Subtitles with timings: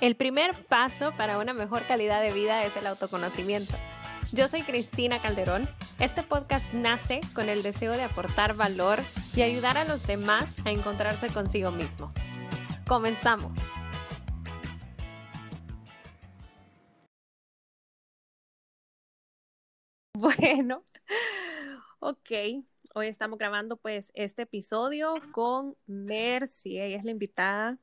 [0.00, 3.74] El primer paso para una mejor calidad de vida es el autoconocimiento.
[4.32, 5.68] Yo soy Cristina Calderón.
[5.98, 9.00] Este podcast nace con el deseo de aportar valor
[9.34, 12.12] y ayudar a los demás a encontrarse consigo mismo.
[12.86, 13.58] Comenzamos.
[20.14, 20.82] Bueno,
[22.00, 22.30] ok.
[22.94, 26.80] Hoy estamos grabando pues este episodio con Mercy.
[26.80, 27.78] Ella es la invitada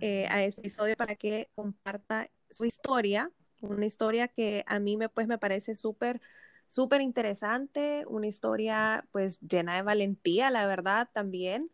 [0.00, 3.30] eh, a este episodio para que comparta su historia,
[3.60, 6.20] una historia que a mí me, pues, me parece súper,
[6.68, 11.70] súper interesante, una historia pues llena de valentía, la verdad, también.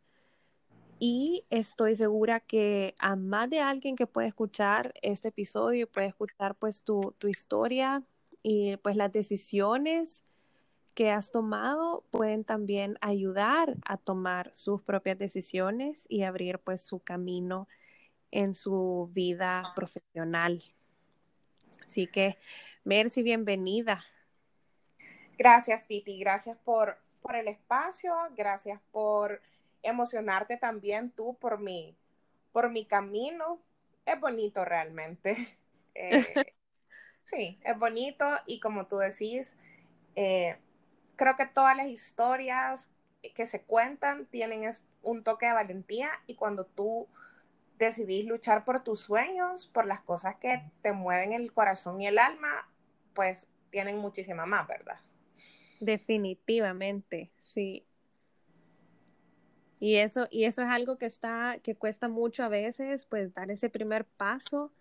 [0.98, 6.54] Y estoy segura que a más de alguien que puede escuchar este episodio, puede escuchar
[6.54, 8.02] pues tu, tu historia
[8.42, 10.22] y pues las decisiones
[10.94, 17.00] que has tomado pueden también ayudar a tomar sus propias decisiones y abrir pues su
[17.00, 17.68] camino
[18.34, 20.62] en su vida profesional.
[21.84, 22.36] Así que,
[22.82, 24.04] Mercy, bienvenida.
[25.38, 26.18] Gracias, Titi.
[26.18, 28.12] Gracias por, por el espacio.
[28.36, 29.40] Gracias por
[29.84, 31.96] emocionarte también tú por mi,
[32.52, 33.60] por mi camino.
[34.04, 35.56] Es bonito realmente.
[35.96, 36.24] Eh,
[37.22, 39.54] sí, es bonito y como tú decís,
[40.16, 40.56] eh,
[41.14, 42.90] creo que todas las historias
[43.36, 44.68] que se cuentan tienen
[45.02, 47.06] un toque de valentía y cuando tú
[47.78, 52.18] decidís luchar por tus sueños, por las cosas que te mueven el corazón y el
[52.18, 52.68] alma,
[53.14, 55.00] pues tienen muchísima más, ¿verdad?
[55.80, 57.84] Definitivamente, sí.
[59.80, 63.50] Y eso, y eso es algo que está, que cuesta mucho a veces, pues dar
[63.50, 64.72] ese primer paso,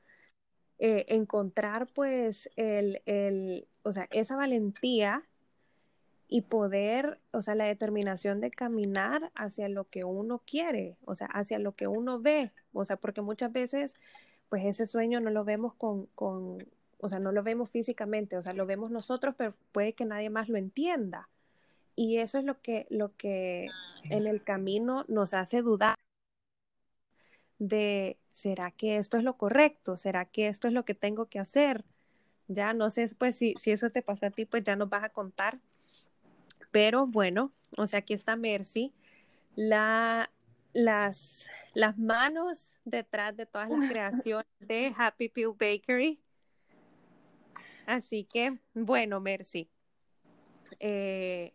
[0.80, 5.24] eh, encontrar pues el, el, o sea, esa valentía
[6.34, 11.28] y poder, o sea, la determinación de caminar hacia lo que uno quiere, o sea,
[11.28, 13.94] hacia lo que uno ve, o sea, porque muchas veces,
[14.50, 16.58] pues ese sueño no lo vemos con, con,
[16.98, 20.32] o sea, no lo vemos físicamente, o sea, lo vemos nosotros, pero puede que nadie
[20.32, 21.30] más lo entienda.
[21.96, 23.70] Y eso es lo que, lo que
[24.10, 25.98] en el camino nos hace dudar
[27.60, 29.98] de, ¿será que esto es lo correcto?
[29.98, 31.86] ¿Será que esto es lo que tengo que hacer?
[32.48, 35.04] Ya no sé, pues si, si eso te pasó a ti, pues ya nos vas
[35.04, 35.60] a contar
[36.74, 38.94] pero bueno, o sea, aquí está Mercy.
[39.56, 40.32] La,
[40.74, 46.20] las, las manos detrás de todas las creaciones de Happy Peel Bakery.
[47.86, 49.70] Así que, bueno, Mercy.
[50.80, 51.54] Eh,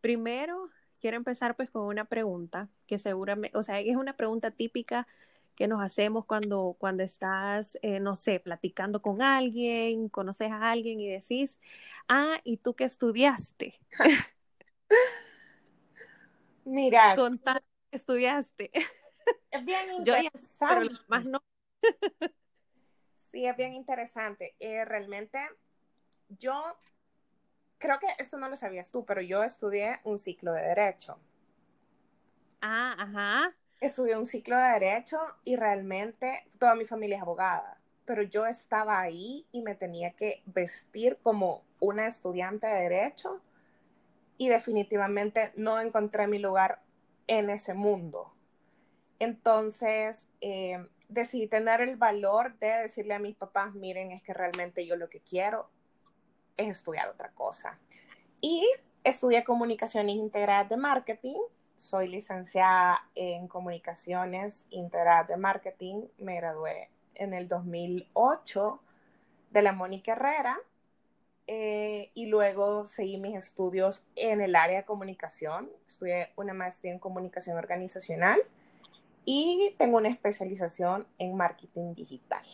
[0.00, 0.70] primero,
[1.00, 5.08] quiero empezar pues con una pregunta que seguramente, o sea, es una pregunta típica
[5.56, 11.00] que nos hacemos cuando, cuando estás, eh, no sé, platicando con alguien, conoces a alguien
[11.00, 11.58] y decís,
[12.08, 13.74] ah, ¿y tú qué estudiaste?
[16.64, 17.16] Mira.
[17.16, 18.70] Contar estudiaste.
[19.50, 20.94] Es bien interesante.
[21.08, 21.42] más no.
[23.30, 24.54] sí, es bien interesante.
[24.60, 25.40] Eh, realmente,
[26.28, 26.76] yo
[27.78, 31.18] creo que esto no lo sabías tú, pero yo estudié un ciclo de Derecho.
[32.60, 33.54] Ah, ajá.
[33.80, 39.00] Estudié un ciclo de Derecho y realmente toda mi familia es abogada, pero yo estaba
[39.00, 43.40] ahí y me tenía que vestir como una estudiante de Derecho
[44.40, 46.80] y definitivamente no encontré mi lugar
[47.26, 48.32] en ese mundo.
[49.18, 54.86] Entonces, eh, decidí tener el valor de decirle a mis papás, miren, es que realmente
[54.86, 55.68] yo lo que quiero
[56.56, 57.78] es estudiar otra cosa.
[58.40, 58.66] Y
[59.04, 61.38] estudié comunicaciones integradas de marketing.
[61.76, 66.06] Soy licenciada en comunicaciones integradas de marketing.
[66.16, 68.80] Me gradué en el 2008
[69.50, 70.58] de la Mónica Herrera
[71.52, 75.68] eh, y luego seguí mis estudios en el área de comunicación.
[75.84, 78.40] Estudié una maestría en comunicación organizacional
[79.24, 82.46] y tengo una especialización en marketing digital.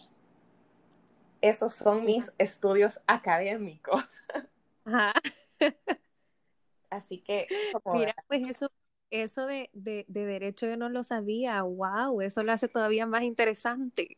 [1.42, 4.02] Esos son mis estudios académicos.
[6.88, 7.48] Así que...
[7.92, 8.72] Mira, pues eso,
[9.10, 11.60] eso de, de, de, derecho yo no lo sabía.
[11.60, 12.22] ¡Wow!
[12.22, 14.16] Eso lo hace todavía más interesante.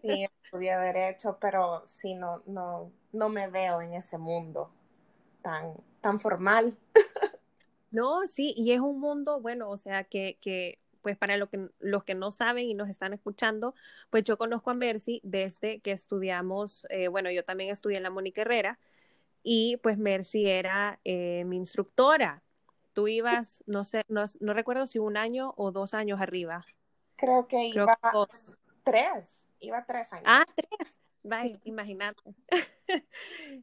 [0.00, 4.70] Sí, estudié derecho, pero sí, no, no, no me veo en ese mundo
[5.42, 6.76] tan, tan formal.
[7.90, 11.68] No, sí, y es un mundo, bueno, o sea, que, que pues para lo que,
[11.78, 13.74] los que no saben y nos están escuchando,
[14.10, 18.10] pues yo conozco a Mercy desde que estudiamos, eh, bueno, yo también estudié en la
[18.10, 18.78] Mónica Herrera
[19.44, 22.42] y pues Mercy era eh, mi instructora.
[22.94, 26.64] Tú ibas, no sé, no, no, recuerdo si un año o dos años arriba.
[27.16, 27.98] Creo que iba
[28.82, 30.24] tres, iba tres años.
[30.26, 30.98] Ah, tres.
[31.24, 32.20] Vaya, imagínate.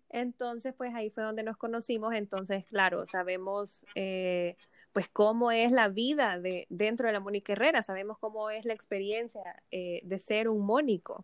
[0.10, 2.14] Entonces, pues ahí fue donde nos conocimos.
[2.16, 4.58] Entonces, claro, sabemos, eh,
[4.94, 8.74] pues cómo es la vida de, dentro de la Mónica Herrera, sabemos cómo es la
[8.74, 11.24] experiencia eh, de ser un mónico.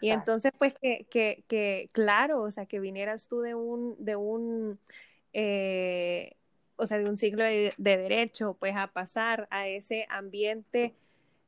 [0.00, 4.16] Y entonces, pues que, que, que, claro, o sea, que vinieras tú de un, de
[4.16, 4.80] un,
[5.32, 6.32] eh,
[6.74, 10.94] o sea, de un ciclo de, derecho, pues a pasar a ese ambiente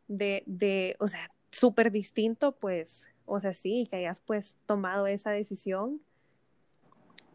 [0.06, 5.30] de, de o sea, súper distinto, pues, o sea, sí, que hayas pues tomado esa
[5.30, 6.00] decisión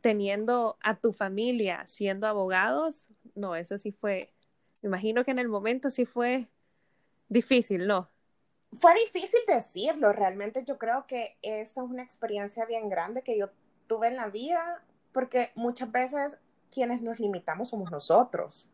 [0.01, 4.33] teniendo a tu familia siendo abogados, no, eso sí fue,
[4.81, 6.47] me imagino que en el momento sí fue
[7.29, 8.09] difícil, ¿no?
[8.73, 13.49] Fue difícil decirlo, realmente yo creo que esta es una experiencia bien grande que yo
[13.87, 14.83] tuve en la vida,
[15.13, 16.37] porque muchas veces
[16.71, 18.67] quienes nos limitamos somos nosotros.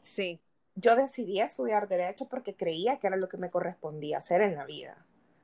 [0.00, 0.40] Sí.
[0.74, 4.64] Yo decidí estudiar derecho porque creía que era lo que me correspondía hacer en la
[4.64, 4.96] vida.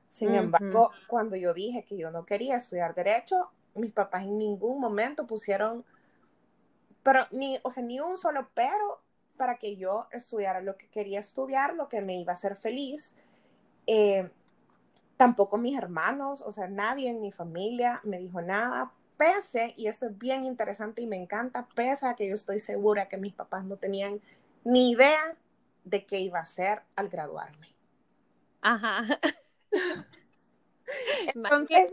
[0.09, 4.79] Sin embargo, cuando yo dije que yo no quería estudiar derecho, mis papás en ningún
[4.79, 5.85] momento pusieron,
[7.03, 9.01] pero ni, o sea, ni un solo pero
[9.37, 13.13] para que yo estudiara lo que quería estudiar, lo que me iba a hacer feliz.
[13.87, 14.29] Eh,
[15.15, 20.07] tampoco mis hermanos, o sea, nadie en mi familia me dijo nada, pese, y eso
[20.07, 23.63] es bien interesante y me encanta, pese a que yo estoy segura que mis papás
[23.63, 24.19] no tenían
[24.63, 25.35] ni idea
[25.83, 27.67] de qué iba a hacer al graduarme.
[28.61, 29.05] Ajá.
[31.33, 31.91] Entonces,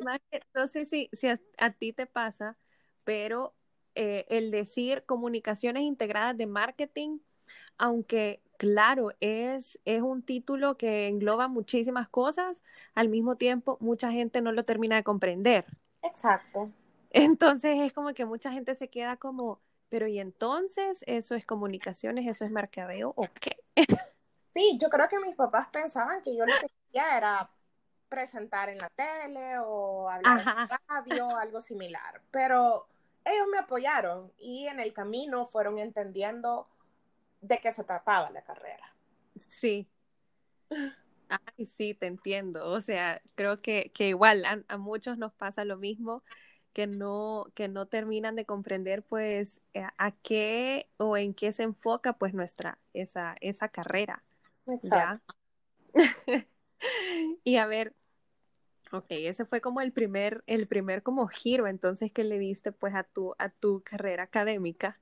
[0.55, 2.57] no sé si, si a, ti te pasa,
[3.05, 3.55] pero
[3.95, 7.19] eh, el decir comunicaciones integradas de marketing,
[7.79, 12.63] aunque claro, es, es un título que engloba muchísimas cosas,
[12.95, 15.67] al mismo tiempo mucha gente no lo termina de comprender.
[16.03, 16.71] Exacto.
[17.11, 22.27] Entonces es como que mucha gente se queda como, pero ¿y entonces eso es comunicaciones,
[22.27, 23.57] eso es mercadeo o qué?
[24.55, 27.51] Sí, yo creo que mis papás pensaban que yo lo que quería era
[28.09, 32.23] presentar en la tele o hablar en la radio, algo similar.
[32.31, 32.89] Pero
[33.25, 36.69] ellos me apoyaron y en el camino fueron entendiendo
[37.41, 38.95] de qué se trataba la carrera.
[39.49, 39.89] Sí.
[41.29, 42.69] Ay, sí, te entiendo.
[42.71, 46.23] O sea, creo que, que igual a, muchos nos pasa lo mismo,
[46.73, 51.65] que no, que no terminan de comprender pues eh, a, qué o en qué se
[51.65, 54.23] enfoca pues nuestra, esa, esa carrera.
[54.67, 55.35] Exacto.
[57.45, 57.95] Y a ver,
[58.93, 62.95] ok, ese fue como el primer, el primer como giro entonces que le diste pues
[62.95, 64.99] a tu, a tu carrera académica.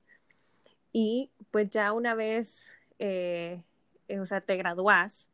[0.91, 3.61] Y pues ya una vez, eh,
[4.07, 5.29] eh, o sea, te gradúas,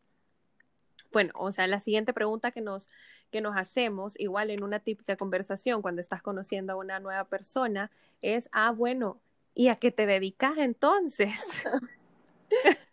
[1.12, 2.90] bueno, o sea, la siguiente pregunta que nos,
[3.32, 7.92] que nos hacemos, igual en una típica conversación cuando estás conociendo a una nueva persona,
[8.22, 9.20] es, ah, bueno,
[9.54, 11.40] ¿y a qué te dedicas entonces?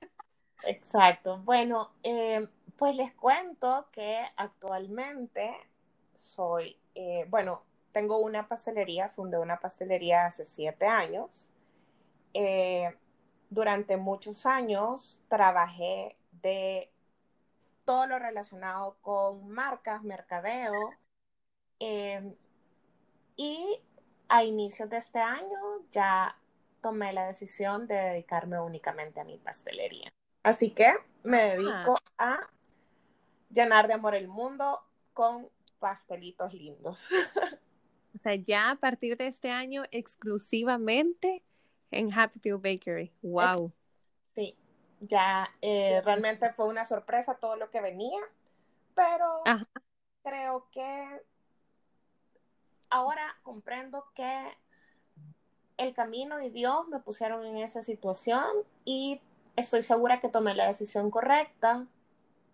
[0.64, 1.38] Exacto.
[1.44, 5.52] Bueno, eh, pues les cuento que actualmente
[6.14, 11.50] soy, eh, bueno, tengo una pastelería, fundé una pastelería hace siete años.
[12.34, 12.96] Eh,
[13.50, 16.92] durante muchos años trabajé de
[17.84, 20.72] todo lo relacionado con marcas, mercadeo.
[21.80, 22.36] Em,
[23.36, 23.80] y
[24.28, 25.58] a inicios de este año
[25.90, 26.38] ya
[26.80, 30.10] tomé la decisión de dedicarme únicamente a mi pastelería.
[30.44, 32.48] Así que me dedico a
[33.50, 34.80] llenar de amor el mundo
[35.12, 35.48] con
[35.78, 37.08] pastelitos lindos.
[38.14, 41.42] o sea, ya a partir de este año exclusivamente
[41.90, 43.12] en Happy Feel Bakery.
[43.22, 43.72] Wow.
[44.34, 44.56] Sí,
[45.00, 48.20] ya eh, realmente fue una sorpresa todo lo que venía,
[48.94, 49.42] pero
[50.22, 51.22] creo que
[52.90, 54.56] ahora comprendo que
[55.76, 58.44] el camino y Dios me pusieron en esa situación
[58.84, 59.20] y
[59.56, 61.86] estoy segura que tomé la decisión correcta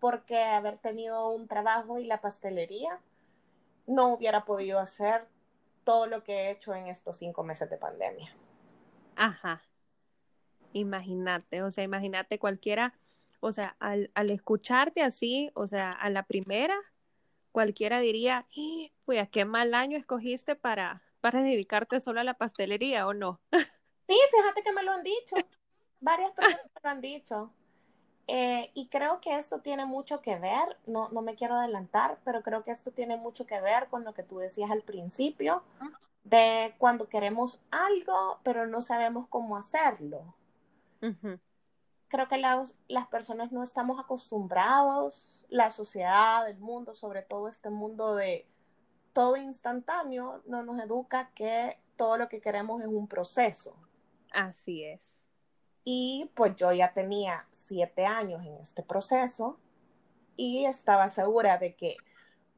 [0.05, 3.01] porque haber tenido un trabajo y la pastelería,
[3.87, 5.27] no hubiera podido hacer
[5.83, 8.31] todo lo que he hecho en estos cinco meses de pandemia.
[9.17, 9.63] Ajá.
[10.75, 12.93] Imagínate, o sea, imagínate cualquiera,
[13.41, 16.77] o sea, al, escucharte así, o sea, a la primera,
[17.51, 18.47] cualquiera diría,
[19.07, 23.41] pues, ¿qué mal año escogiste para, para dedicarte solo a la pastelería o no?
[24.07, 25.35] Sí, fíjate que me lo han dicho.
[26.01, 27.55] Varias personas me lo han dicho.
[28.27, 32.43] Eh, y creo que esto tiene mucho que ver, no, no me quiero adelantar, pero
[32.43, 35.63] creo que esto tiene mucho que ver con lo que tú decías al principio,
[36.25, 40.35] de cuando queremos algo, pero no sabemos cómo hacerlo.
[42.09, 47.69] Creo que las, las personas no estamos acostumbrados, la sociedad, el mundo, sobre todo este
[47.69, 48.47] mundo de
[49.13, 53.77] todo instantáneo, no nos educa que todo lo que queremos es un proceso.
[54.33, 55.14] Así es.
[55.85, 59.59] Y pues yo ya tenía siete años en este proceso
[60.37, 61.97] y estaba segura de que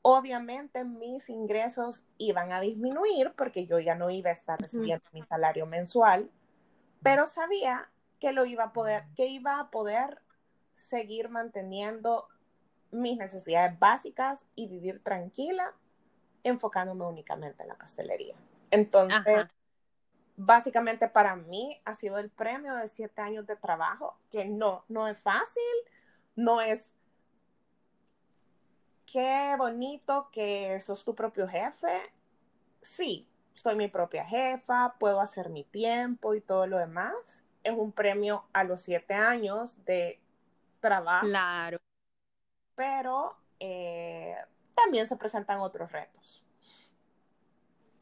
[0.02, 5.22] obviamente mis ingresos iban a disminuir porque yo ya no iba a estar recibiendo mi
[5.22, 6.30] salario mensual,
[7.02, 7.90] pero sabía
[8.20, 10.22] que lo iba a poder, que iba a poder
[10.74, 12.28] seguir manteniendo
[12.92, 15.74] mis necesidades básicas y vivir tranquila,
[16.44, 18.36] enfocándome únicamente en la pastelería.
[18.70, 19.46] Entonces,
[20.36, 25.08] básicamente para mí ha sido el premio de siete años de trabajo, que no, no
[25.08, 25.62] es fácil,
[26.34, 26.94] no es
[29.06, 32.02] qué bonito que sos tu propio jefe.
[32.80, 37.44] Sí, soy mi propia jefa, puedo hacer mi tiempo y todo lo demás.
[37.64, 40.20] Es un premio a los siete años de
[40.80, 41.26] trabajo.
[41.26, 41.78] Claro.
[42.74, 44.36] Pero eh,
[44.74, 46.44] también se presentan otros retos.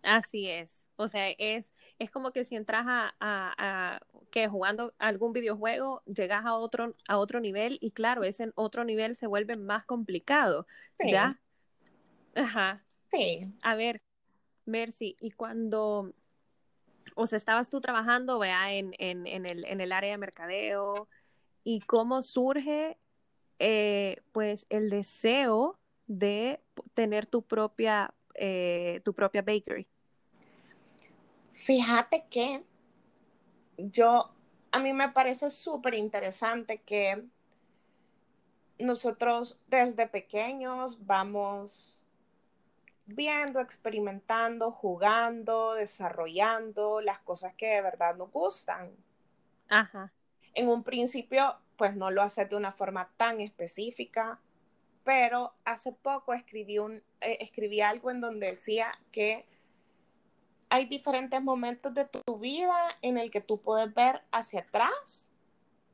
[0.03, 0.85] Así es.
[0.97, 6.55] O sea, es, es como que si entras a, que jugando algún videojuego, llegas a
[6.55, 10.67] otro, a otro nivel y claro, ese otro nivel se vuelve más complicado.
[10.99, 11.41] ¿Ya?
[12.35, 12.85] Ajá.
[13.13, 13.47] Sí.
[13.63, 14.03] A ver,
[14.67, 16.13] Mercy, y cuando,
[17.15, 21.09] o sea, estabas tú trabajando, vea, en, en, en, el, en el área de mercadeo,
[21.63, 22.99] y cómo surge,
[23.59, 26.61] eh, pues, el deseo de
[26.93, 29.89] tener tu propia, eh, tu propia bakery.
[31.55, 32.65] Fíjate que
[33.79, 34.35] yo,
[34.73, 37.25] a mí me parece súper interesante que
[38.79, 42.03] nosotros desde pequeños vamos
[43.07, 48.91] viendo, experimentando, jugando, desarrollando las cosas que de verdad nos gustan.
[49.69, 50.13] Ajá.
[50.55, 54.41] En un principio, pues no lo hace de una forma tan específica,
[55.05, 59.47] pero hace poco escribí, un, eh, escribí algo en donde decía que
[60.75, 65.31] hay diferentes momentos de tu vida en el que tú puedes ver hacia atrás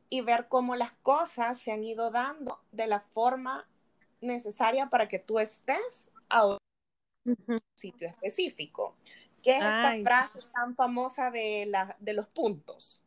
[0.08, 3.68] y ver cómo las cosas se han ido dando de la forma
[4.22, 6.58] necesaria para que tú estés a un
[7.74, 8.96] sitio específico.
[9.42, 13.02] ¿Qué es esta frase tan famosa de, la, de los puntos?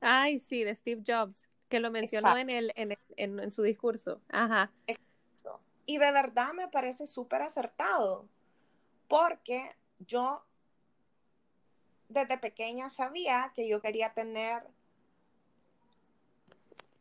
[0.00, 4.22] Ay, sí, de Steve Jobs, que lo mencionó en, el, en, en, en, su discurso.
[4.30, 4.72] Ajá.
[4.86, 5.60] Exacto.
[5.84, 8.26] Y de verdad me parece súper acertado,
[9.08, 10.47] porque yo
[12.08, 14.62] desde pequeña sabía que yo quería tener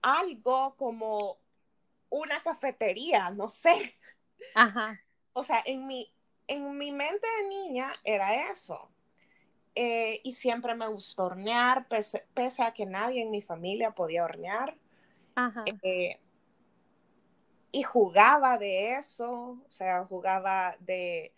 [0.01, 1.37] algo como
[2.09, 3.95] una cafetería, no sé.
[4.55, 4.99] Ajá.
[5.33, 6.11] O sea, en mi,
[6.47, 8.89] en mi mente de niña era eso.
[9.75, 14.75] Eh, y siempre me gustó hornear, pese, a que nadie en mi familia podía hornear.
[15.35, 15.63] Ajá.
[15.83, 16.19] Eh,
[17.71, 21.31] y jugaba de eso, o sea, jugaba de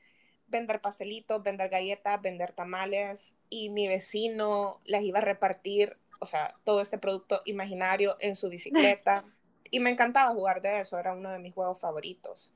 [0.49, 6.55] vender pastelitos, vender galletas, vender tamales, y mi vecino les iba a repartir, o sea,
[6.63, 9.25] todo este producto imaginario en su bicicleta.
[9.71, 12.51] y me encantaba jugar de eso, era uno de mis juegos favoritos.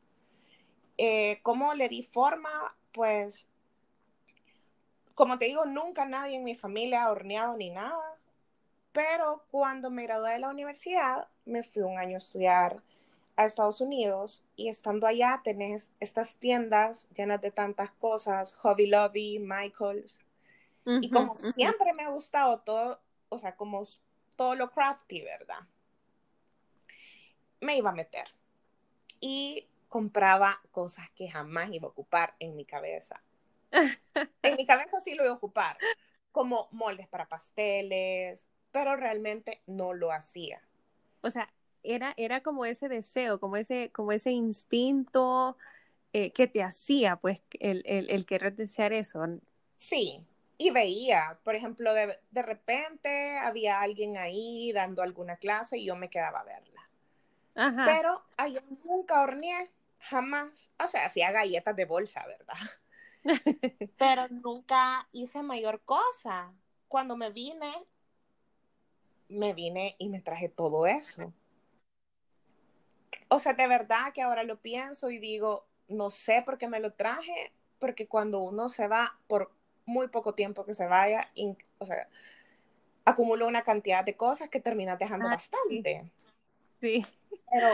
[0.98, 2.76] Eh, ¿Cómo le di forma?
[2.92, 3.48] Pues,
[5.14, 8.18] como te digo, nunca nadie en mi familia ha horneado ni nada,
[8.92, 12.84] pero cuando me gradué de la universidad, me fui un año a estudiar
[13.36, 19.40] a Estados Unidos y estando allá tenés estas tiendas llenas de tantas cosas, Hobby Lobby,
[19.40, 20.20] Michaels,
[20.86, 23.00] y como siempre me ha gustado todo,
[23.30, 23.84] o sea, como
[24.36, 25.60] todo lo crafty, ¿verdad?
[27.62, 28.26] Me iba a meter.
[29.22, 33.24] Y compraba cosas que jamás iba a ocupar en mi cabeza.
[34.42, 35.78] en mi cabeza sí lo iba a ocupar,
[36.34, 40.62] como moldes para pasteles, pero realmente no lo hacía.
[41.22, 41.50] O sea,
[41.84, 45.58] era, era como ese deseo, como ese, como ese instinto
[46.14, 49.24] eh, que te hacía, pues, el, el, el, querer desear eso.
[49.78, 50.26] Sí,
[50.58, 55.96] y veía, por ejemplo, de, de repente había alguien ahí dando alguna clase y yo
[55.96, 56.82] me quedaba a verla.
[57.56, 57.86] Ajá.
[57.86, 62.58] Pero yo nunca horneé jamás, o sea, hacía galletas de bolsa, ¿verdad?
[63.98, 66.52] Pero nunca hice mayor cosa.
[66.88, 67.74] Cuando me vine,
[69.30, 71.34] me vine y me traje todo eso.
[73.30, 76.80] O sea, de verdad que ahora lo pienso y digo, no sé por qué me
[76.80, 79.52] lo traje, porque cuando uno se va por
[79.86, 81.30] muy poco tiempo que se vaya,
[81.80, 82.08] o sea,
[83.06, 86.10] acumula una cantidad de cosas que terminas dejando ah, bastante.
[86.80, 87.06] sí.
[87.52, 87.70] Pero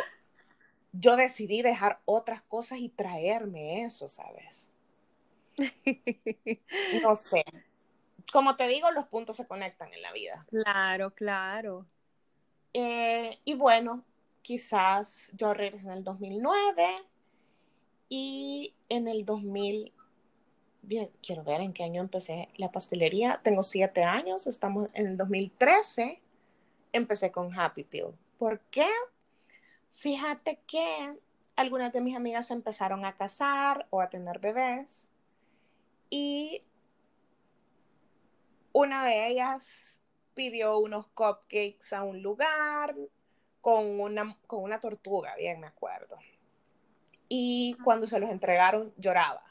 [0.92, 4.70] yo decidí dejar otras cosas y traerme eso, ¿sabes?
[7.04, 7.44] No sé.
[8.32, 10.46] Como te digo, los puntos se conectan en la vida.
[10.50, 11.86] Claro, claro.
[12.74, 14.04] Eh, y bueno,
[14.42, 16.88] quizás yo regresé en el 2009
[18.10, 19.94] y en el 2000,
[21.22, 23.40] quiero ver en qué año empecé la pastelería.
[23.44, 26.22] Tengo siete años, estamos en el 2013,
[26.92, 28.16] empecé con Happy Pill.
[28.38, 28.88] ¿Por qué?
[29.92, 31.16] Fíjate que
[31.56, 35.10] algunas de mis amigas empezaron a casar o a tener bebés
[36.10, 36.64] y
[38.72, 40.00] una de ellas
[40.34, 42.96] pidió unos cupcakes a un lugar
[43.70, 46.18] con una, con una tortuga, bien me acuerdo.
[47.28, 49.44] Y cuando se los entregaron lloraba.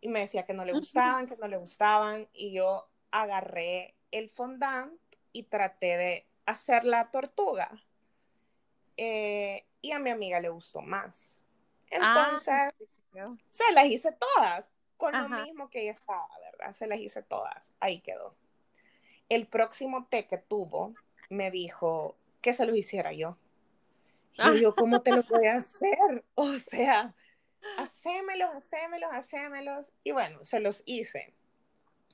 [0.00, 2.28] Y me decía que no le gustaban, que no le gustaban.
[2.32, 4.92] Y yo agarré el fondant
[5.32, 7.72] y traté de hacer la tortuga.
[8.96, 11.40] Eh, y a mi amiga le gustó más.
[11.90, 12.88] Ah, Entonces,
[13.50, 16.72] se las hice todas, con lo mismo que ella estaba, ¿verdad?
[16.72, 17.74] Se las hice todas.
[17.80, 18.36] Ahí quedó.
[19.28, 20.94] El próximo té que tuvo,
[21.30, 23.38] me dijo que se lo hiciera yo.
[24.34, 26.24] Y yo, ¿cómo te lo voy a hacer?
[26.34, 27.14] O sea,
[27.78, 29.92] hacémelos, hacémelos, hacémelos.
[30.04, 31.32] Y bueno, se los hice.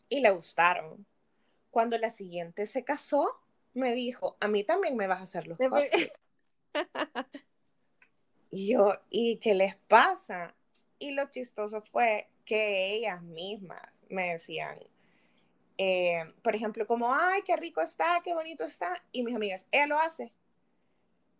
[0.08, 1.04] Y le gustaron.
[1.72, 3.40] Cuando la siguiente se casó,
[3.74, 6.12] me dijo, a mí también me vas a hacer los cupcakes.
[8.52, 10.54] y yo, ¿y qué les pasa?
[11.00, 14.78] Y lo chistoso fue que ellas mismas me decían,
[15.82, 19.02] eh, por ejemplo, como, ay, qué rico está, qué bonito está.
[19.12, 20.30] Y mis amigas, ella lo hace.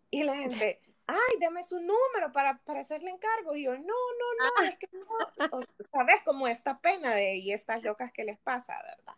[0.09, 3.55] Y la gente, ay, dame su número para, para hacerle encargo.
[3.55, 4.65] Y yo, no, no, no, ah.
[4.67, 5.61] es que no.
[5.91, 6.23] ¿Sabes?
[6.25, 9.13] Como esta pena de, y estas locas que les pasa, ¿verdad?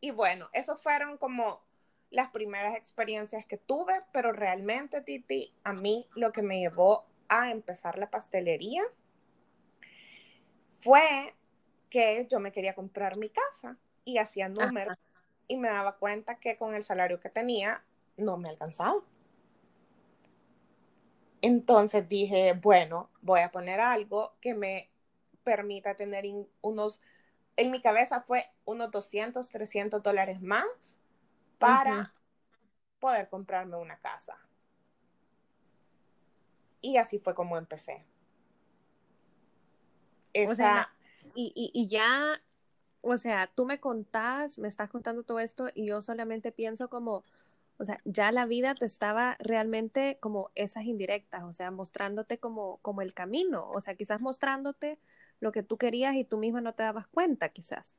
[0.00, 1.60] Y bueno, esos fueron como
[2.10, 7.50] las primeras experiencias que tuve, pero realmente, Titi, a mí lo que me llevó a
[7.50, 8.84] empezar la pastelería
[10.78, 11.34] fue
[11.90, 14.96] que yo me quería comprar mi casa y hacía números
[15.48, 17.82] y me daba cuenta que con el salario que tenía
[18.16, 19.02] no me alcanzaba.
[21.42, 24.90] Entonces dije, bueno, voy a poner algo que me
[25.44, 26.24] permita tener
[26.60, 27.00] unos,
[27.56, 30.98] en mi cabeza fue unos 200, 300 dólares más
[31.58, 32.12] para
[32.98, 34.36] poder comprarme una casa.
[36.80, 38.04] Y así fue como empecé.
[40.32, 40.92] Esa...
[41.36, 42.42] y, y ya,
[43.02, 47.24] o sea, tú me contás, me estás contando todo esto y yo solamente pienso como,
[47.78, 52.78] o sea, ya la vida te estaba realmente como esas indirectas, o sea, mostrándote como,
[52.82, 54.98] como el camino, o sea, quizás mostrándote
[55.40, 57.96] lo que tú querías y tú misma no te dabas cuenta, quizás.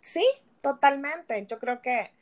[0.00, 0.24] Sí,
[0.60, 1.46] totalmente.
[1.46, 2.12] Yo creo que,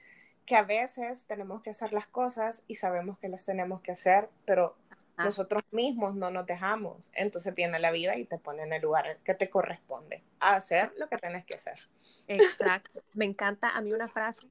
[0.47, 4.29] que a veces tenemos que hacer las cosas y sabemos que las tenemos que hacer,
[4.45, 4.77] pero
[5.25, 7.11] nosotros mismos no nos dejamos.
[7.15, 10.93] Entonces viene la vida y te pone en el lugar que te corresponde a hacer
[10.99, 11.79] lo que tienes que hacer.
[12.29, 13.03] Exacto.
[13.15, 14.47] Me encanta a mí una frase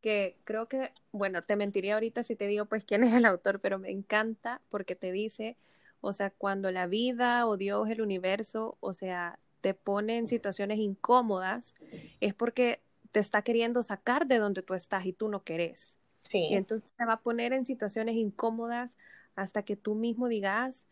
[0.00, 3.60] que creo que, bueno, te mentiría ahorita si te digo pues quién es el autor,
[3.60, 5.56] pero me encanta porque te dice,
[6.00, 10.78] o sea, cuando la vida o Dios, el universo, o sea, te pone en situaciones
[10.78, 11.74] incómodas,
[12.20, 15.98] es porque te está queriendo sacar de donde tú estás y tú no querés.
[16.20, 16.46] Sí.
[16.50, 18.96] Y entonces te va a poner en situaciones incómodas
[19.38, 20.86] hasta que tú mismo digas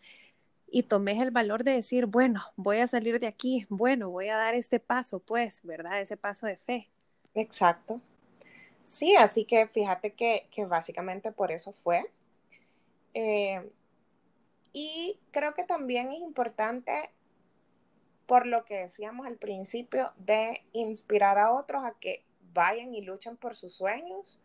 [0.69, 4.37] y tomes el valor de decir, bueno, voy a salir de aquí, bueno, voy a
[4.37, 6.01] dar este paso, pues, ¿verdad?
[6.01, 6.89] Ese paso de fe.
[7.35, 8.01] Exacto.
[8.85, 12.09] Sí, así que fíjate que, básicamente por eso fue.
[13.15, 13.69] Eh,
[14.73, 17.11] y creo que también es importante,
[18.27, 23.37] por lo que decíamos al principio, de inspirar a otros a que vayan y luchen
[23.37, 24.41] por sus sueños,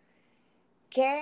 [0.90, 1.22] que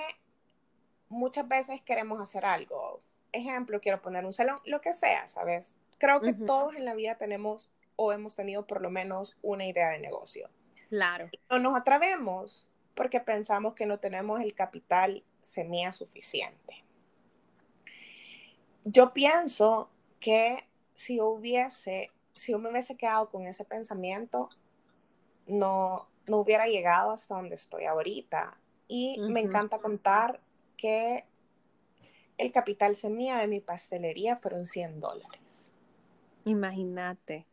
[1.09, 3.01] muchas veces queremos hacer algo.
[3.31, 5.75] Ejemplo, quiero poner un salón, lo que sea, ¿sabes?
[5.97, 9.89] Creo que todos en la vida tenemos o hemos tenido por lo menos una idea
[9.89, 10.49] de negocio.
[10.87, 11.29] Claro.
[11.51, 16.83] no nos atrevemos porque pensamos que no tenemos el capital semilla suficiente.
[18.85, 24.49] Yo pienso que si hubiese, si yo me hubiese quedado con ese pensamiento,
[25.45, 28.57] no, no hubiera llegado hasta donde estoy ahorita.
[28.87, 30.39] Y me encanta contar
[30.79, 31.25] que
[32.37, 35.73] el capital semilla de mi pastelería fueron 100 dólares.
[36.45, 37.45] Imagínate.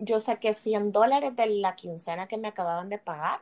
[0.00, 3.40] Yo saqué 100 dólares de la quincena que me acababan de pagar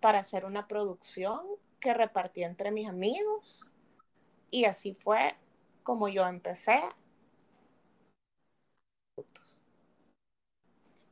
[0.00, 1.40] para hacer una producción
[1.80, 3.64] que repartí entre mis amigos
[4.50, 5.34] y así fue
[5.82, 6.78] como yo empecé.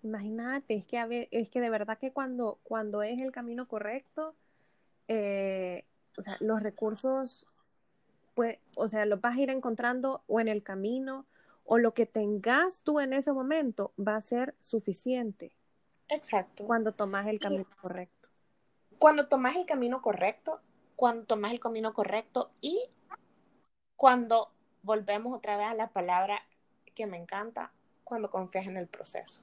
[0.02, 4.34] Imagínate, es que, es que de verdad que cuando, cuando es el camino correcto,
[5.08, 5.84] eh,
[6.16, 7.46] o sea, los recursos,
[8.34, 11.26] pues, o sea, los vas a ir encontrando o en el camino
[11.64, 15.56] o lo que tengas tú en ese momento va a ser suficiente.
[16.08, 16.66] Exacto.
[16.66, 18.24] Cuando tomas el camino correcto
[18.98, 20.60] cuando tomas el camino correcto,
[20.96, 22.88] cuando tomas el camino correcto y
[23.96, 24.50] cuando
[24.82, 26.40] volvemos otra vez a la palabra
[26.94, 27.72] que me encanta,
[28.04, 29.42] cuando confías en el proceso.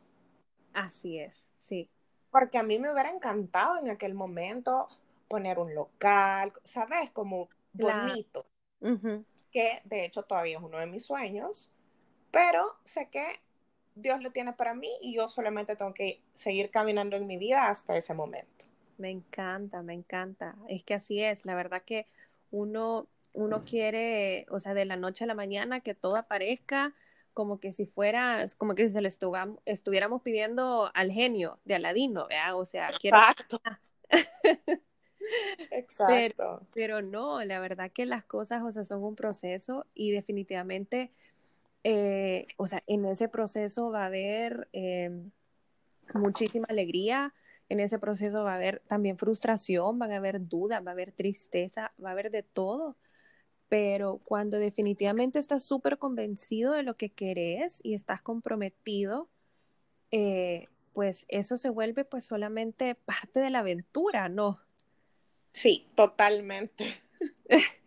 [0.74, 1.90] Así es, sí.
[2.32, 4.88] Porque a mí me hubiera encantado en aquel momento
[5.32, 7.10] poner un local, ¿sabes?
[7.12, 8.46] Como bonito.
[9.52, 11.72] Que de hecho todavía es uno de mis sueños,
[12.32, 13.40] pero sé que
[13.96, 17.70] Dios lo tiene para mí y yo solamente tengo que seguir caminando en mi vida
[17.70, 18.66] hasta ese momento.
[18.98, 20.56] Me encanta, me encanta.
[20.68, 21.46] Es que así es.
[21.46, 22.06] La verdad que
[22.52, 26.94] uno, uno quiere, o sea, de la noche a la mañana que todo aparezca
[27.34, 32.28] como que si fuera, como que si se le estuviéramos pidiendo al genio de Aladino,
[32.28, 32.58] ¿verdad?
[32.58, 33.18] O sea, quiero...
[33.18, 33.62] Exacto.
[35.72, 36.66] Exacto.
[36.74, 41.12] Pero, no, la verdad que las cosas, o sea, son un proceso y definitivamente,
[41.84, 45.32] eh, o sea, en ese proceso va a haber em,
[46.14, 47.34] muchísima alegría,
[47.70, 51.12] en ese proceso va a haber también frustración, van a haber dudas, va a haber
[51.12, 52.98] tristeza, va a haber de todo.
[53.70, 59.30] Pero cuando definitivamente estás súper convencido de lo que querés y estás comprometido,
[60.12, 64.60] eh, pues eso se vuelve pues solamente parte de la aventura, ¿no?
[65.54, 67.02] Sí, totalmente.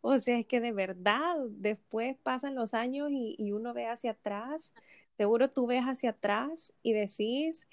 [0.00, 4.72] o sea, es que de verdad, después pasan los años y, uno ve hacia atrás,
[5.16, 7.66] seguro tú ves hacia atrás y decís,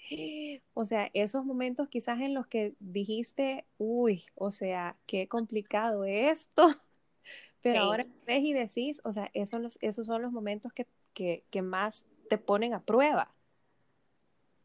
[0.73, 6.75] o sea, esos momentos quizás en los que dijiste, uy, o sea, qué complicado esto,
[7.61, 10.87] pero ahora ves y decís, o sea, esos son los, esos son los momentos que,
[11.13, 13.33] que, más te ponen a prueba.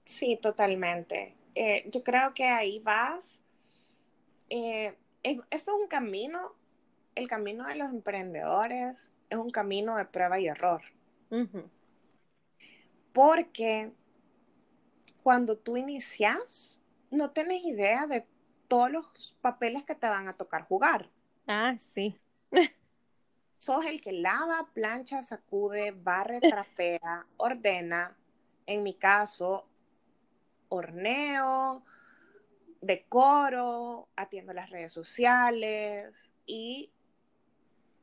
[0.04, 1.36] Sí, totalmente.
[1.54, 3.42] Eh, yo creo que ahí vas
[4.50, 6.52] eh, esto es un camino,
[7.14, 10.82] el camino de los emprendedores es un camino de prueba y error.
[13.12, 13.92] Porque
[15.22, 16.80] cuando tú inicias,
[17.10, 18.24] no tienes idea de
[18.68, 21.08] todos los papeles que te van a tocar jugar.
[21.46, 22.18] Ah, sí.
[23.58, 28.16] Sos el que lava, plancha, sacude, barre, trapea, ordena.
[28.66, 29.66] En mi caso,
[30.68, 31.82] horneo,
[32.80, 36.14] decoro, atiendo las redes sociales
[36.46, 36.90] y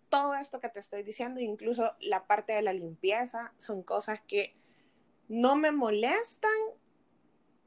[0.09, 4.55] todo esto que te estoy diciendo, incluso la parte de la limpieza, son cosas que
[5.27, 6.51] no me molestan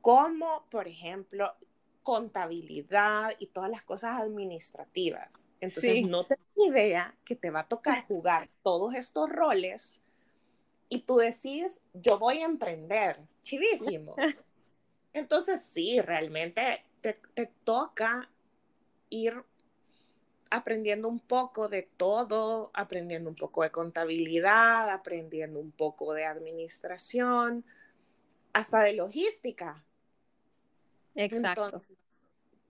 [0.00, 1.54] como, por ejemplo,
[2.02, 5.46] contabilidad y todas las cosas administrativas.
[5.60, 6.40] Entonces, no tengo
[6.72, 10.00] idea que te va a tocar jugar todos estos roles
[10.88, 14.16] y tú decís, yo voy a emprender, chivísimo.
[15.12, 18.30] Entonces, sí, realmente te, toca
[19.10, 19.42] ir
[20.50, 27.64] aprendiendo un poco de todo, aprendiendo un poco de contabilidad, aprendiendo un poco de administración,
[28.52, 29.84] hasta de logística.
[31.14, 31.78] Exacto.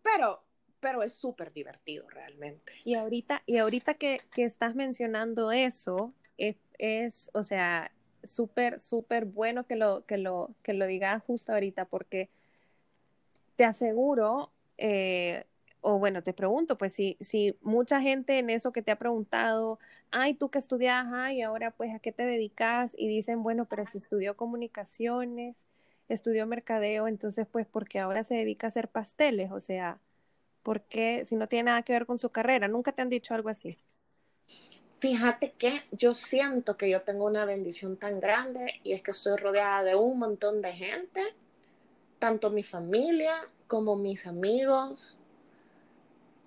[0.03, 0.43] pero,
[0.81, 2.73] pero es súper divertido realmente.
[2.85, 7.93] Y ahorita, y ahorita que, estás mencionando eso, es, es o sea,
[8.25, 12.31] súper, súper bueno que lo, que lo, que lo digas justo ahorita, porque
[13.59, 15.45] te aseguro, eh,
[15.81, 19.81] o bueno, te pregunto, pues si, si mucha gente en eso que te ha preguntado,
[20.13, 23.85] ay, tú que estudias, ay, ahora pues a qué te dedicas, y dicen, bueno, pero
[23.85, 25.57] si estudió comunicaciones,
[26.09, 29.99] estudió mercadeo, entonces pues porque ahora se dedica a hacer pasteles, o sea,
[30.63, 32.69] ¿por qué si no tiene nada que ver con su carrera?
[32.69, 33.77] ¿Nunca te han dicho algo así?
[35.01, 39.37] Fíjate que yo siento que yo tengo una bendición tan grande y es que estoy
[39.37, 41.23] rodeada de un montón de gente
[42.19, 43.35] tanto mi familia
[43.67, 45.19] como mis amigos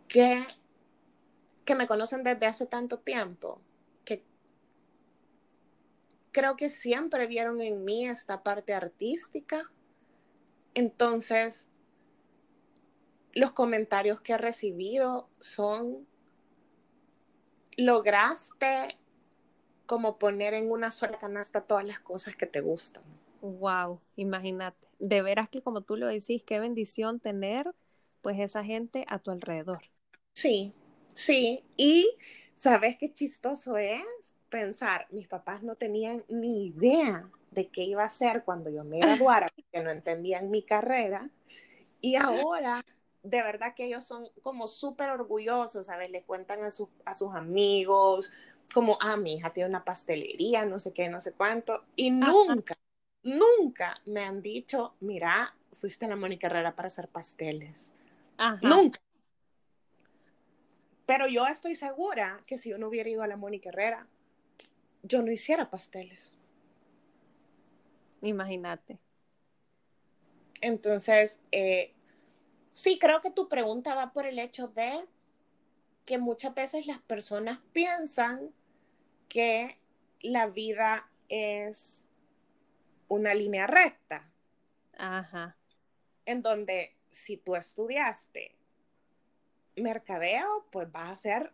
[0.08, 0.46] que,
[1.66, 3.62] que me conocen desde hace tanto tiempo,
[4.04, 4.24] que
[6.32, 9.72] creo que siempre vieron en mí esta parte artística.
[10.74, 11.70] Entonces,
[13.34, 16.06] los comentarios que he recibido son,
[17.78, 18.98] lograste
[19.86, 23.04] como poner en una sola canasta todas las cosas que te gustan.
[23.42, 24.88] Wow, imagínate.
[25.00, 27.74] De veras que como tú lo decís, qué bendición tener
[28.22, 29.82] pues esa gente a tu alrededor.
[30.34, 30.74] Sí,
[31.14, 31.64] sí.
[31.76, 32.10] Y
[32.56, 34.04] sabes qué chistoso es
[34.50, 39.00] pensar, mis papás no tenían ni idea de qué iba a hacer cuando yo me
[39.00, 41.30] graduara, porque no entendían mi carrera.
[42.00, 42.84] Y ahora,
[43.24, 46.12] de verdad que ellos son como súper orgullosos, ¿sabes?
[46.12, 48.32] Le cuentan a, a sus amigos,
[48.74, 51.84] como, ah, mi hija tiene una pastelería, no sé qué, no sé cuánto.
[51.96, 52.76] Y nunca,
[53.24, 57.94] nunca me han dicho, mira, fuiste a la Mónica Herrera para hacer pasteles.
[58.62, 59.00] Nunca.
[61.06, 64.08] Pero yo estoy segura que si yo no hubiera ido a la Mónica Herrera,
[65.04, 66.36] yo no hiciera pasteles.
[68.22, 69.00] Imagínate.
[70.62, 71.94] Entonces, eh,
[72.70, 75.06] sí, creo que tu pregunta va por el hecho de
[76.06, 78.52] que muchas veces las personas piensan
[79.28, 79.80] que
[80.22, 82.08] la vida es
[83.12, 84.32] una línea recta.
[84.98, 85.58] Ajá.
[86.26, 88.56] En donde si tú estudiaste
[89.76, 91.54] mercadeo, pues vas a hacer,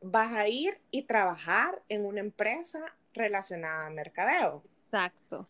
[0.00, 2.80] vas a ir y trabajar en una empresa
[3.14, 4.64] relacionada a mercadeo.
[4.86, 5.48] Exacto.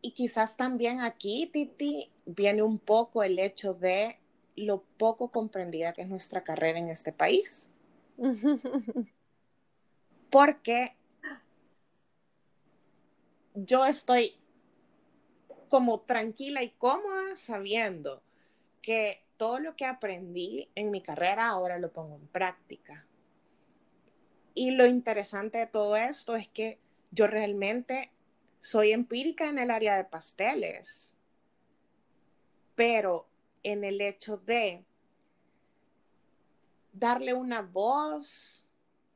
[0.00, 4.20] y quizás también aquí, Titi, viene un poco el hecho de
[4.54, 7.68] lo poco comprendida que es nuestra carrera en este país.
[10.30, 10.96] Porque
[13.56, 14.36] yo estoy
[15.68, 18.22] como tranquila y cómoda sabiendo
[18.82, 23.06] que todo lo que aprendí en mi carrera ahora lo pongo en práctica.
[24.54, 26.78] Y lo interesante de todo esto es que
[27.10, 28.12] yo realmente
[28.60, 31.14] soy empírica en el área de pasteles,
[32.74, 33.26] pero
[33.62, 34.84] en el hecho de
[36.92, 38.66] darle una voz,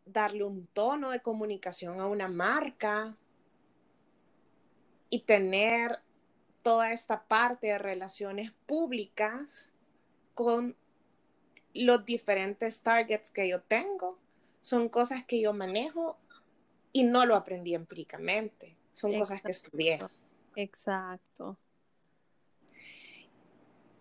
[0.04, 3.16] darle un tono de comunicación a una marca
[5.10, 6.00] y tener
[6.62, 9.72] toda esta parte de relaciones públicas
[10.34, 10.76] con
[11.74, 14.18] los diferentes targets que yo tengo.
[14.62, 16.18] Son cosas que yo manejo
[16.92, 18.76] y no lo aprendí empíricamente.
[18.92, 20.00] Son cosas que estudié.
[20.56, 21.56] Exacto.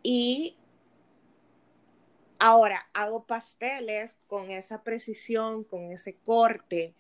[0.04, 0.58] Y
[2.40, 6.94] ahora hago pasteles con esa precisión, con ese corte,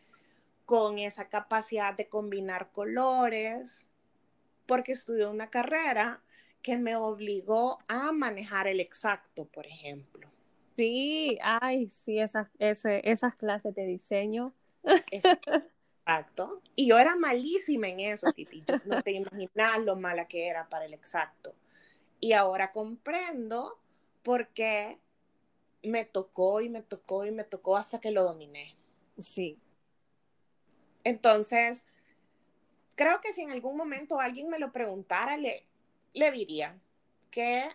[0.65, 3.88] con esa capacidad de combinar colores,
[4.69, 6.21] porque estudié una carrera
[6.61, 10.29] que me obligó a manejar el exacto, por ejemplo.
[10.77, 14.53] Sí, ay, sí, esas, esas clases de diseño.
[15.11, 16.61] Exacto.
[16.75, 18.63] Y yo era malísima en eso, Titi.
[18.85, 21.55] no te imaginas lo mala que era para el exacto.
[22.19, 23.79] Y ahora comprendo
[24.21, 24.99] por qué
[25.81, 28.75] me tocó y me tocó y me tocó hasta que lo dominé.
[29.19, 29.57] Sí.
[31.03, 31.87] Entonces,
[32.99, 35.65] creo que si en algún momento alguien me lo preguntara, le,
[36.13, 36.77] diría
[37.31, 37.69] que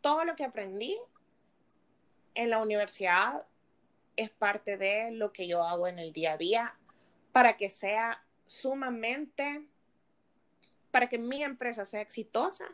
[0.00, 0.98] todo lo que aprendí
[2.34, 3.46] en la universidad
[4.16, 6.76] es parte de lo que yo hago en el día a día
[7.30, 9.64] para que sea sumamente,
[10.90, 12.64] para que mi empresa sea exitosa.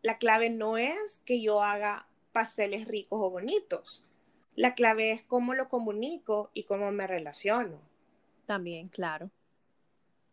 [0.00, 4.04] La clave no es que yo haga pasteles ricos o bonitos.
[4.54, 7.80] La clave es cómo lo comunico y cómo me relaciono.
[8.46, 9.32] También, claro.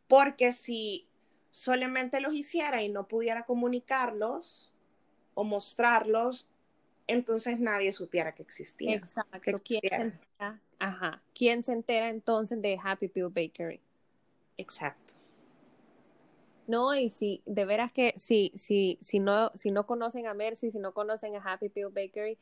[0.10, 1.08] Porque si
[1.52, 4.74] solamente los hiciera y no pudiera comunicarlos
[5.36, 6.50] o mostrarlos,
[7.08, 8.96] entonces nadie supiera que existía.
[8.96, 9.62] Exacto.
[9.64, 10.62] ¿Quién, se entera?
[10.80, 11.24] Ajá.
[11.34, 13.80] ¿Quién se entera entonces de Happy Pill Bakery?
[14.58, 15.14] Exacto.
[16.68, 20.72] No, y si de veras que si, si, si, no, si no conocen a Mercy,
[20.72, 22.38] si no conocen a Happy Pill Bakery,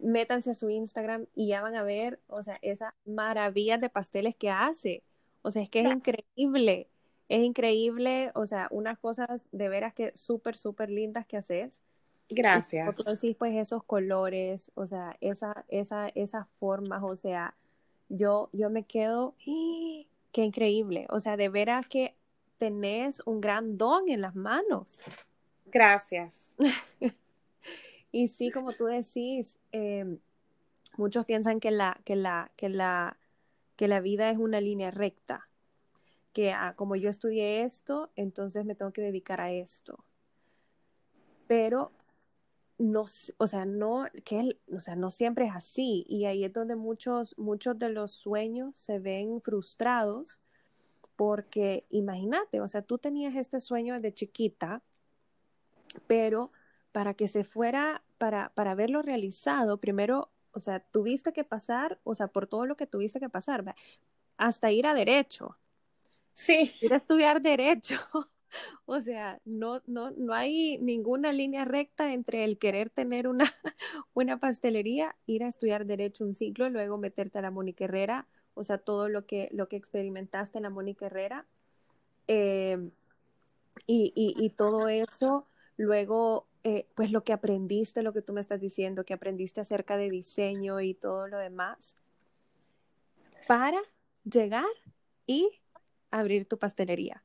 [0.00, 4.36] métanse a su Instagram y ya van a ver, o sea, esa maravilla de pasteles
[4.36, 5.02] que hace.
[5.46, 6.88] O sea, es que es increíble,
[7.28, 11.80] es increíble, o sea, unas cosas de veras que súper, súper lindas que haces.
[12.28, 12.84] Gracias.
[12.84, 17.54] Porque pues esos colores, o sea, esa, esa, esas formas, o sea,
[18.08, 20.02] yo, yo me quedo, ¡ah!
[20.32, 22.16] qué increíble, o sea, de veras que
[22.58, 24.96] tenés un gran don en las manos.
[25.66, 26.56] Gracias.
[28.10, 30.18] y sí, como tú decís, em,
[30.96, 33.16] muchos piensan que la, que la, que la,
[33.76, 35.48] que la vida es una línea recta,
[36.32, 40.04] que ah, como yo estudié esto, entonces me tengo que dedicar a esto.
[41.46, 41.92] Pero
[42.78, 43.06] no,
[43.38, 46.04] o sea, no, que, o sea, no siempre es así.
[46.08, 50.40] Y ahí es donde muchos, muchos de los sueños se ven frustrados
[51.16, 54.82] porque imagínate, o sea, tú tenías este sueño desde chiquita,
[56.06, 56.52] pero
[56.92, 62.14] para que se fuera, para, para verlo realizado, primero, o sea, tuviste que pasar, o
[62.14, 63.74] sea, por todo lo que tuviste que pasar,
[64.38, 65.58] hasta ir a derecho.
[66.32, 66.74] Sí.
[66.80, 68.00] Ir a estudiar derecho.
[68.86, 73.44] O sea, no, no, no hay ninguna línea recta entre el querer tener una,
[74.14, 78.62] una pastelería, ir a estudiar derecho un ciclo, luego meterte a la Mónica Herrera, o
[78.62, 81.44] sea, todo lo que, lo que experimentaste en la Mónica Herrera.
[82.28, 82.92] Em,
[83.86, 88.60] y, y, todo eso, luego, eh, pues lo que aprendiste, lo que tú me estás
[88.60, 91.94] diciendo, que aprendiste acerca de diseño y todo lo demás,
[93.46, 93.80] para
[94.24, 94.64] llegar
[95.28, 95.48] y
[96.10, 97.22] abrir tu pastelería.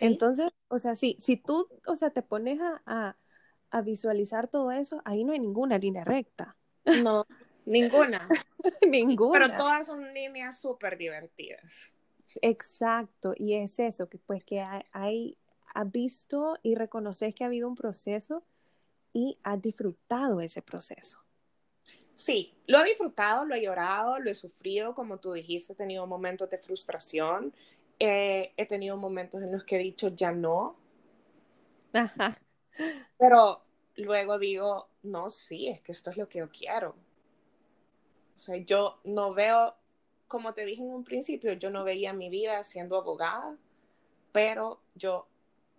[0.00, 3.18] Entonces, o sea, si, si tú, o sea, te pones a,
[3.70, 6.56] a, visualizar todo eso, ahí no hay ninguna línea recta.
[7.02, 7.26] No,
[7.66, 8.30] ninguna.
[8.90, 9.40] ninguna.
[9.40, 11.94] Pero todas son líneas súper divertidas.
[12.40, 15.38] Exacto, y es eso, que pues que hay, hay,
[15.74, 18.42] has visto y reconoces que ha habido un proceso
[19.14, 21.18] y has disfrutado ese proceso.
[22.14, 26.06] Sí, lo he disfrutado, lo he llorado, lo he sufrido, como tú dijiste, he tenido
[26.06, 27.54] momentos de frustración,
[27.98, 30.76] eh, he tenido momentos en los que he dicho ya no.
[31.92, 32.38] Ajá.
[33.18, 33.62] Pero
[33.96, 36.90] luego digo, no, sí, es que esto es lo que yo quiero.
[38.34, 39.74] O sea, yo no veo,
[40.26, 43.56] como te dije en un principio, yo no veía mi vida siendo abogada,
[44.32, 45.28] pero yo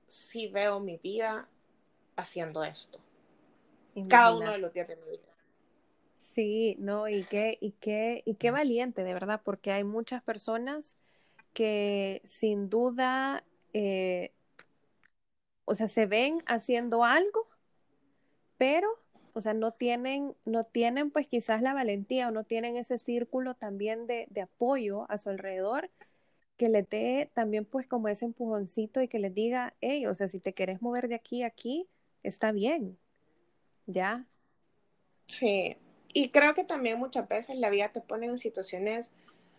[0.08, 1.50] sí veo mi vida
[2.16, 3.05] haciendo esto.
[4.08, 5.36] Cada uno de los días de mi vida.
[6.18, 10.98] Sí, no, y qué, y qué, y qué valiente, de verdad, porque hay muchas personas
[11.54, 14.34] que sin duda, eh,
[15.66, 17.48] o sea, se ven haciendo algo,
[18.58, 18.88] pero,
[19.34, 23.56] o sea, no tienen, no tienen pues quizás la valentía o no tienen ese círculo
[23.56, 25.90] también de, de apoyo a su alrededor
[26.58, 30.28] que le dé también pues como ese empujoncito y que les diga, hey, o sea,
[30.28, 31.88] si te quieres mover de aquí a aquí,
[32.24, 32.98] está bien,
[33.86, 34.26] ¿ya?
[35.28, 35.78] Sí,
[36.14, 39.12] y creo que también muchas veces la vida te pone en situaciones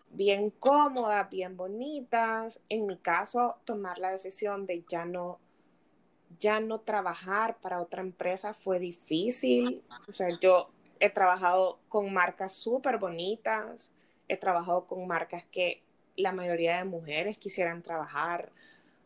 [0.09, 2.59] bien cómodas, bien bonitas.
[2.69, 5.39] En mi caso, tomar la decisión de ya no,
[6.39, 9.83] ya no trabajar para otra empresa fue difícil.
[10.07, 13.91] O sea, yo he trabajado con marcas súper bonitas,
[14.27, 15.83] he trabajado con marcas que
[16.15, 18.51] la mayoría de mujeres quisieran trabajar.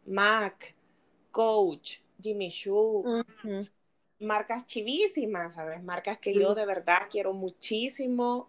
[0.06, 0.74] Mac,
[1.32, 3.04] Coach, Jimmy Choo,
[4.22, 5.84] marcas chivísimas, ¿sabes?
[5.84, 8.48] Marcas que yo de verdad quiero muchísimo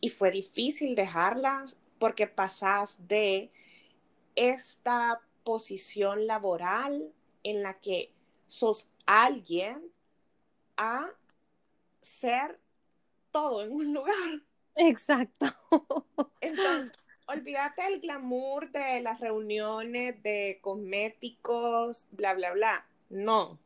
[0.00, 3.50] y fue difícil dejarlas porque pasas de
[4.34, 8.12] esta posición laboral en la que
[8.46, 9.90] sos alguien
[10.76, 11.10] a
[12.00, 12.58] ser
[13.30, 14.42] todo en un lugar.
[14.76, 15.46] Exacto.
[16.40, 16.92] Entonces,
[17.26, 22.86] olvídate el glamour de las reuniones de cosméticos, bla, bla, bla.
[23.08, 23.58] No.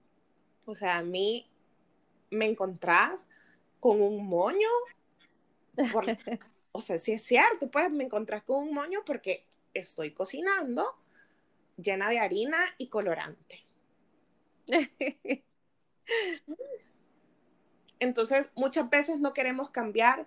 [0.66, 1.46] O sea, a mí
[2.30, 3.26] me encontrás
[3.80, 4.68] con un moño.
[6.72, 10.96] o sea, sí es cierto, pues me encontrás con un moño porque estoy cocinando
[11.76, 13.64] llena de harina y colorante.
[17.98, 20.26] Entonces, muchas veces no queremos cambiar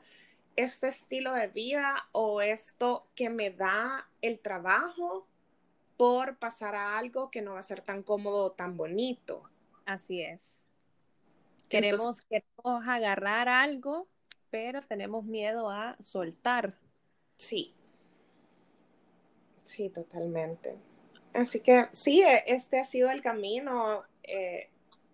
[0.56, 5.28] este estilo de vida o esto que me da el trabajo
[5.95, 9.50] por pasar a algo que no va a ser tan cómodo o tan bonito.
[9.88, 10.41] Así es.
[11.69, 14.06] Queremos, queremos agarrar algo,
[14.50, 16.78] pero tenemos miedo a soltar.
[17.38, 17.73] Sí.
[19.63, 20.76] Sí, totalmente.
[21.34, 24.04] Así que sí, e, este ha sido el camino.
[24.23, 24.69] Eh,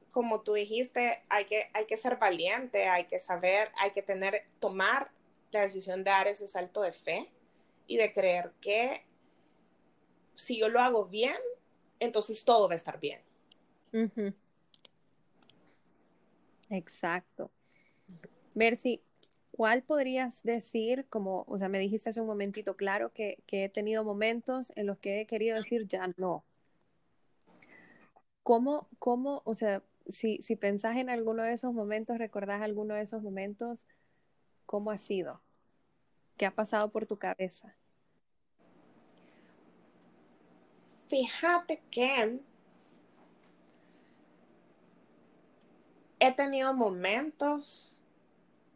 [0.10, 4.48] como tú dijiste, hay que, hay que ser valiente, hay que saber, hay que tener,
[4.60, 5.12] tomar
[5.52, 7.32] la decisión de dar ese salto de fe
[7.86, 9.06] y de creer que
[10.34, 11.38] si yo lo hago bien,
[12.00, 13.22] entonces todo va a estar bien.
[16.76, 17.52] Exacto.
[18.54, 19.02] Mercy,
[19.52, 23.70] ¿cuál podrías decir, como, o sea, me dijiste hace un momentito, claro, que, que he
[23.70, 26.44] tenido momentos en los que he querido decir ya no?
[28.44, 33.02] ¿Cómo, cómo, o sea, si, si pensás en alguno de esos momentos, recordás alguno de
[33.02, 33.88] esos momentos,
[34.66, 35.42] ¿Cómo ha sido?
[36.38, 37.76] ¿Qué ha pasado por tu cabeza?
[41.10, 42.40] Fíjate que
[46.26, 48.02] he tenido momentos,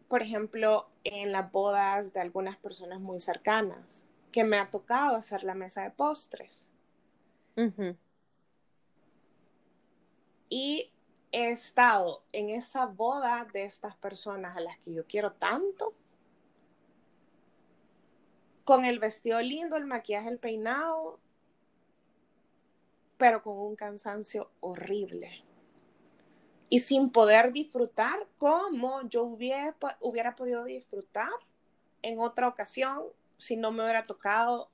[0.09, 5.45] por ejemplo, en las bodas de algunas personas muy cercanas, que me ha tocado hacer
[5.45, 6.73] la mesa de postres.
[10.49, 10.91] Y
[11.31, 15.93] he estado en esa boda de estas personas a las que yo quiero tanto,
[18.65, 21.17] con el vestido lindo, el maquillaje, el peinado,
[23.17, 25.46] pero con un cansancio horrible.
[26.69, 31.29] Y sin poder disfrutar como yo hubiera, hubiera podido disfrutar
[32.01, 33.05] en otra ocasión
[33.37, 34.69] si no me hubiera tocado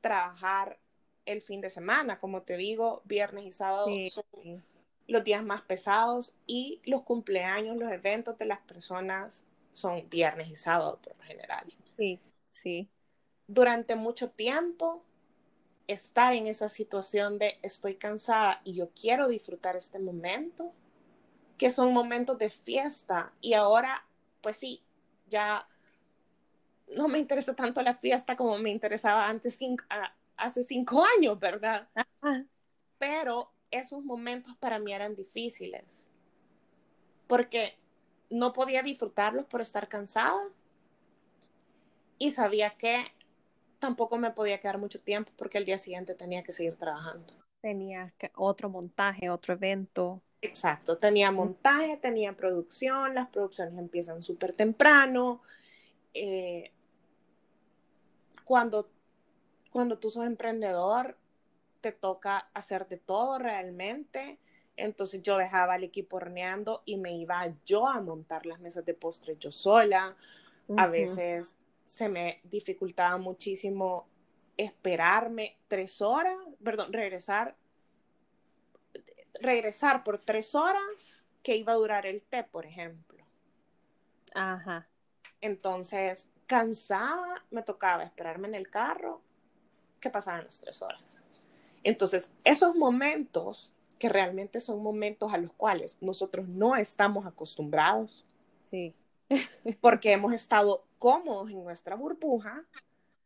[0.00, 0.78] trabajar
[1.26, 2.20] el fin de semana.
[2.20, 4.62] Como te digo, viernes y sábado son
[5.08, 10.54] los días más pesados y los cumpleaños, los eventos de las personas son viernes y
[10.54, 11.64] sábado por lo general.
[11.96, 12.88] Sí, sí.
[13.46, 15.02] Durante mucho tiempo,
[15.86, 20.72] estar en esa situación de estoy cansada y yo quiero disfrutar este momento,
[21.62, 24.04] que son momentos de fiesta y ahora,
[24.40, 24.82] pues sí,
[25.28, 25.64] ya
[26.96, 29.60] no me interesa tanto la fiesta como me interesaba antes,
[30.36, 31.88] hace cinco años, ¿verdad?
[32.98, 36.10] Pero esos momentos para mí eran difíciles,
[37.28, 37.78] porque
[38.28, 40.42] no podía disfrutarlos por estar cansada
[42.18, 43.04] y sabía que
[43.78, 47.34] tampoco me podía quedar mucho tiempo porque el día siguiente tenía que seguir trabajando.
[47.60, 50.20] Tenía otro montaje, otro evento.
[50.42, 55.40] Exacto, tenía montaje, tenía producción, las producciones empiezan súper temprano.
[56.14, 56.72] Eh,
[58.44, 58.90] cuando,
[59.70, 61.16] cuando tú sos emprendedor,
[61.80, 64.38] te toca hacer de todo realmente.
[64.76, 68.94] Entonces yo dejaba al equipo horneando y me iba yo a montar las mesas de
[68.94, 70.16] postre yo sola.
[70.76, 74.08] A veces se me dificultaba muchísimo
[74.56, 77.56] esperarme tres horas, perdón, regresar,
[79.42, 83.24] regresar por tres horas que iba a durar el té, por ejemplo.
[84.34, 84.88] Ajá.
[85.40, 89.20] Entonces, cansada, me tocaba esperarme en el carro
[90.00, 91.22] que pasaban las tres horas.
[91.82, 98.24] Entonces, esos momentos que realmente son momentos a los cuales nosotros no estamos acostumbrados.
[98.68, 98.94] Sí.
[99.80, 102.64] porque hemos estado cómodos en nuestra burbuja.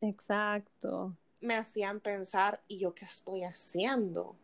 [0.01, 1.17] Exacto.
[1.41, 4.37] Me hacían pensar, ¿y yo qué estoy haciendo?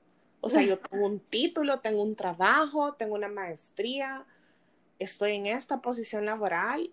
[0.43, 4.26] O sea, yo tengo un título, tengo un trabajo, tengo una maestría,
[4.99, 6.90] estoy en esta posición laboral,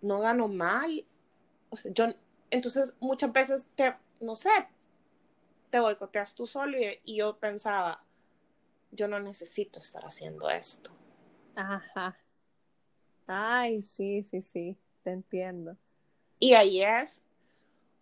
[0.00, 1.04] no gano mal.
[1.70, 2.06] O sea, yo,
[2.50, 4.50] entonces muchas veces te, no sé,
[5.70, 8.02] te boicoteas tú solo y, y yo pensaba,
[8.90, 10.90] yo no necesito estar haciendo esto.
[11.54, 12.16] Ajá.
[13.26, 15.76] Ay, sí, sí, sí, te entiendo.
[16.38, 17.22] Y ahí es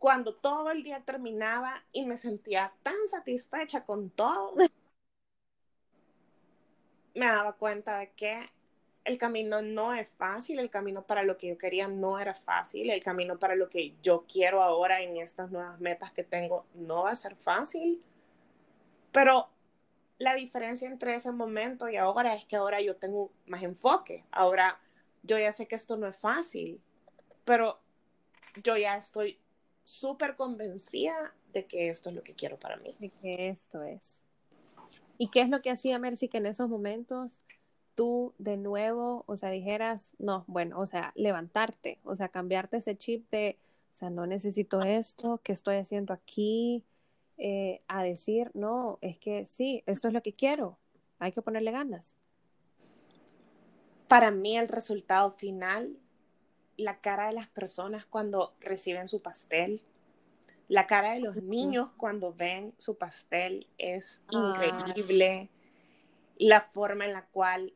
[0.00, 4.54] cuando todo el día terminaba y me sentía tan satisfecha con todo,
[7.14, 8.50] me daba cuenta de que
[9.04, 12.88] el camino no es fácil, el camino para lo que yo quería no era fácil,
[12.88, 17.02] el camino para lo que yo quiero ahora en estas nuevas metas que tengo no
[17.02, 18.02] va a ser fácil,
[19.12, 19.50] pero
[20.16, 24.80] la diferencia entre ese momento y ahora es que ahora yo tengo más enfoque, ahora
[25.22, 26.80] yo ya sé que esto no es fácil,
[27.44, 27.78] pero
[28.62, 29.38] yo ya estoy
[29.90, 32.94] súper convencida de que esto es lo que quiero para mí.
[32.98, 34.22] De que esto es.
[35.18, 37.42] ¿Y qué es lo que hacía Mercy que en esos momentos
[37.94, 42.96] tú de nuevo, o sea, dijeras, no, bueno, o sea, levantarte, o sea, cambiarte ese
[42.96, 43.58] chip de,
[43.92, 46.84] o sea, no necesito esto, ¿qué estoy haciendo aquí?
[47.36, 50.78] Eh, a decir, no, es que sí, esto es lo que quiero,
[51.18, 52.16] hay que ponerle ganas
[54.10, 55.96] para mí el resultado final,
[56.80, 59.82] la cara de las personas cuando reciben su pastel,
[60.68, 65.50] la cara de los niños cuando ven su pastel es increíble.
[66.38, 67.74] La forma en la cual,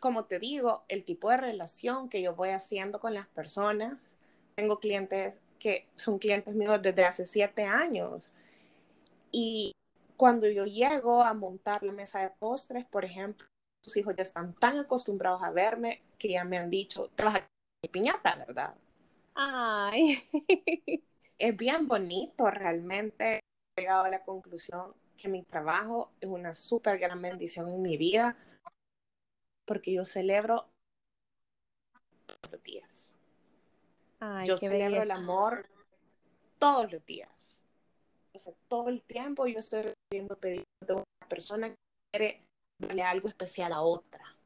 [0.00, 3.96] como te digo, el tipo de relación que yo voy haciendo con las personas.
[4.56, 8.34] Tengo clientes que son clientes míos desde hace siete años.
[9.30, 9.72] Y
[10.16, 13.46] cuando yo llego a montar la mesa de postres, por ejemplo,
[13.82, 17.36] tus hijos ya están tan acostumbrados a verme que ya me han dicho, te vas
[17.36, 17.51] a
[17.88, 18.74] piñata, ¿verdad?
[19.34, 20.28] Ay.
[21.38, 23.40] Es bien bonito realmente.
[23.74, 27.96] He llegado a la conclusión que mi trabajo es una súper gran bendición en mi
[27.96, 28.36] vida
[29.66, 30.68] porque yo celebro
[32.26, 33.16] todos los días.
[34.44, 35.68] yo celebro el amor
[36.58, 37.64] todos los días.
[38.34, 41.76] O sea, todo el tiempo yo estoy recibiendo pedidos de una persona que
[42.12, 42.44] quiere
[42.78, 44.36] darle algo especial a otra.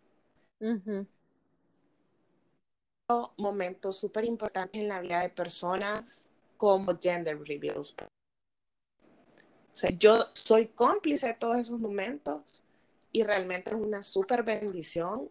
[3.37, 7.95] Momentos súper importantes en la vida de personas como gender reveals.
[8.01, 12.65] O sea, yo soy cómplice de todos esos momentos
[13.13, 15.31] y realmente es una súper bendición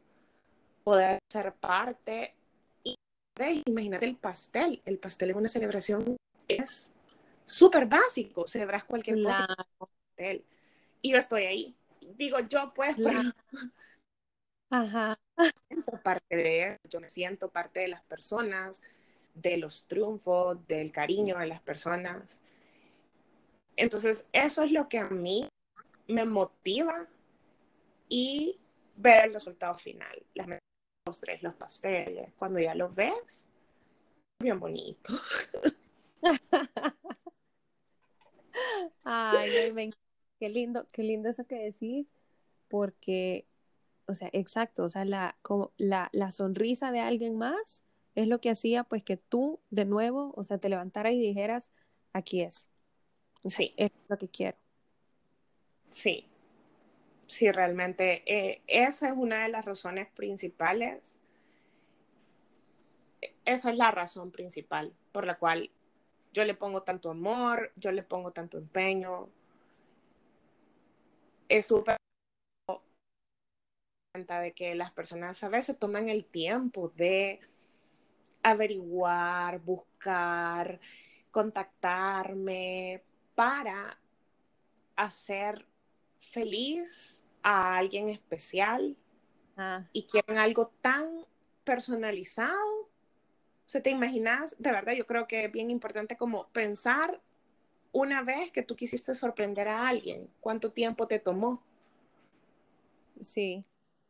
[0.83, 2.35] poder ser parte.
[2.83, 2.95] Y
[3.65, 4.81] imagínate el pastel.
[4.85, 6.15] El pastel es una celebración,
[6.47, 6.91] es
[7.43, 8.47] súper básico.
[8.47, 9.47] Celebras cualquier cosa.
[9.77, 10.45] Pastel.
[11.01, 11.75] Y yo estoy ahí
[12.17, 12.95] digo yo, pues,
[14.75, 15.17] Ajá.
[15.69, 18.81] siento parte de yo me siento parte de las personas,
[19.33, 22.41] de los triunfos, del cariño de las personas.
[23.77, 25.47] Entonces, eso es lo que a mí
[26.07, 27.07] me motiva
[28.09, 28.59] y
[28.97, 30.59] ver el resultado final, las
[31.21, 33.47] tres, los pasteles, cuando ya los ves,
[34.39, 35.13] bien bonito.
[39.05, 39.91] Ay, me
[40.37, 42.11] qué lindo, qué lindo eso que decís,
[42.67, 43.45] porque,
[44.07, 47.83] o sea, exacto, o sea, la, como la, la sonrisa de alguien más
[48.15, 51.71] es lo que hacía pues que tú de nuevo, o sea, te levantaras y dijeras,
[52.13, 52.67] aquí es.
[53.45, 53.73] Sí.
[53.77, 54.57] Es lo que quiero.
[55.89, 56.27] Sí,
[57.27, 58.23] sí, realmente.
[58.25, 61.19] Eh, esa es una de las razones principales.
[63.43, 65.69] Esa es la razón principal por la cual
[66.33, 69.29] yo le pongo tanto amor, yo le pongo tanto empeño,
[71.47, 71.97] es súper
[74.23, 77.39] de que las personas a veces toman el tiempo de
[78.43, 80.79] averiguar, buscar,
[81.31, 83.03] contactarme
[83.35, 83.99] para
[84.95, 85.65] hacer
[86.17, 88.95] feliz a alguien especial
[89.57, 89.85] ah.
[89.91, 91.25] y quieren algo tan
[91.65, 92.81] personalizado.
[92.83, 97.19] O sea, te imaginas, de verdad, yo creo que es bien importante como pensar
[97.91, 101.63] una vez que tú quisiste sorprender a alguien, ¿cuánto tiempo te tomó?
[103.21, 103.63] Sí,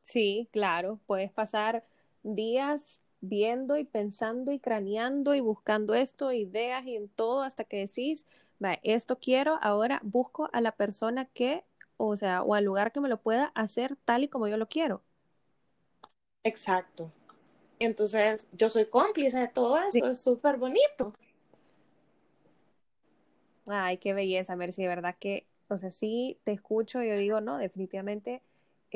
[0.06, 1.84] sí, claro, puedes pasar
[2.24, 7.78] días viendo y pensando y craneando y buscando esto, ideas y en todo hasta que
[7.78, 8.26] decís,
[8.84, 11.66] esto quiero, ahora busco a la persona que,
[11.98, 14.68] o sea, o al lugar que me lo pueda hacer tal y como yo lo
[14.70, 15.04] quiero.
[16.44, 17.12] Exacto.
[17.80, 21.14] Entonces, yo soy cómplice de todo eso, es súper bonito.
[23.68, 27.58] Ay, qué belleza, Mercy, de verdad que, o sea, sí te escucho, yo digo, no,
[27.58, 28.44] definitivamente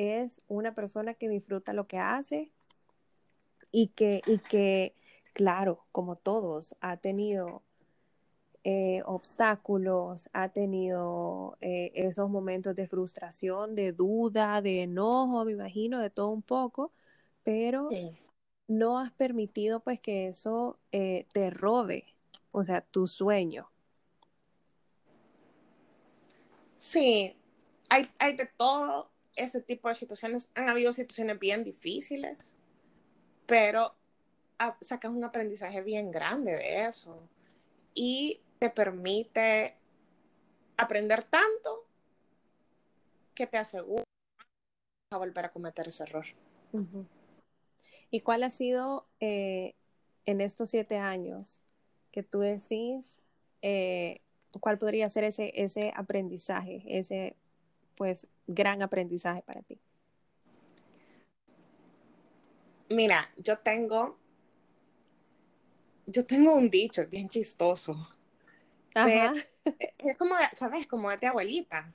[0.00, 2.50] es una persona que disfruta lo que hace
[3.70, 4.94] y que, y que
[5.34, 7.62] claro, como todos, ha tenido
[8.64, 16.00] eh, obstáculos, ha tenido eh, esos momentos de frustración, de duda, de enojo, me imagino,
[16.00, 16.92] de todo un poco,
[17.42, 17.90] pero
[18.68, 22.06] no has permitido pues que eso eh, te robe,
[22.52, 23.70] o sea, tu sueño.
[26.78, 27.36] Sí,
[27.90, 30.50] hay, hay de todo ese tipo de situaciones.
[30.54, 32.56] Han habido situaciones bien difíciles,
[33.46, 33.94] pero
[34.80, 37.22] sacas un aprendizaje bien grande de eso
[37.94, 39.76] y te permite
[40.76, 41.84] aprender tanto
[43.34, 44.04] que te asegura
[45.12, 46.26] a volver a cometer ese error.
[48.10, 49.74] ¿Y cuál ha sido eh,
[50.26, 51.62] en estos siete años
[52.12, 53.20] que tú decís,
[53.62, 54.20] eh,
[54.60, 57.36] cuál podría ser ese, ese aprendizaje, ese
[58.00, 59.78] pues gran aprendizaje para ti?
[62.88, 64.18] Mira, yo tengo,
[66.06, 68.08] yo tengo un dicho bien chistoso.
[68.94, 69.34] Ajá.
[69.98, 70.86] es como, ¿sabes?
[70.86, 71.92] Como de abuelita.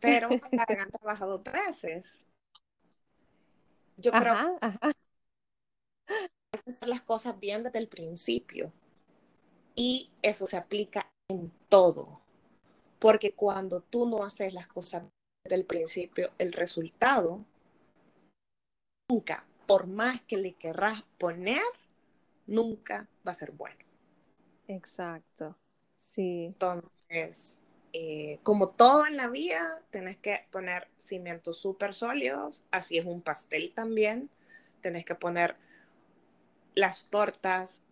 [0.00, 2.18] Pero han trabajado dos veces.
[3.98, 4.58] Yo creo
[6.64, 8.72] que hacer las cosas bien desde el principio.
[9.74, 12.22] Y eso se aplica en todo.
[12.98, 15.04] Porque cuando tú no haces las cosas
[15.44, 17.44] desde el principio, el resultado
[19.08, 21.62] nunca, por más que le querrás poner,
[22.46, 23.76] nunca va a ser bueno.
[24.68, 25.56] Exacto.
[25.98, 26.46] Sí.
[26.46, 27.60] Entonces,
[27.92, 33.22] eh, como todo en la vida, tenés que poner cimientos súper sólidos, así es un
[33.22, 34.30] pastel también,
[34.80, 35.56] tenés que poner
[36.74, 37.82] las tortas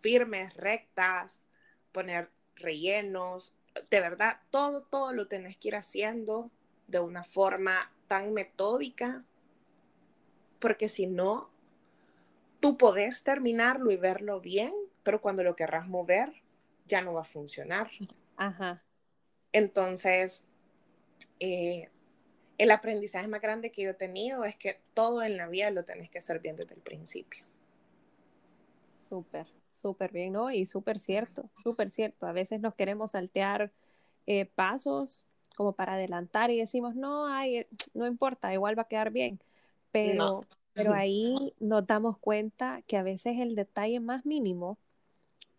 [0.00, 1.44] firmes, rectas,
[1.92, 3.54] poner rellenos,
[3.90, 6.50] de verdad, todo, todo lo tenés que ir haciendo
[6.86, 9.24] de una forma tan metódica,
[10.58, 11.50] porque si no,
[12.60, 14.72] tú podés terminarlo y verlo bien,
[15.02, 16.32] pero cuando lo querrás mover,
[16.86, 17.90] ya no va a funcionar.
[18.36, 18.82] Ajá.
[19.52, 20.44] Entonces,
[21.40, 21.88] eh,
[22.58, 25.84] el aprendizaje más grande que yo he tenido es que todo en la vida lo
[25.84, 27.44] tenés que hacer bien desde el principio.
[28.94, 29.46] Súper,
[29.76, 30.50] súper bien, ¿no?
[30.50, 32.26] Y súper cierto, súper cierto.
[32.26, 33.72] A veces nos queremos saltear
[34.26, 39.10] eh, pasos como para adelantar y decimos, no, ay, no importa, igual va a quedar
[39.10, 39.38] bien.
[39.90, 44.78] Pero, pero ahí nos damos cuenta que a veces el detalle más mínimo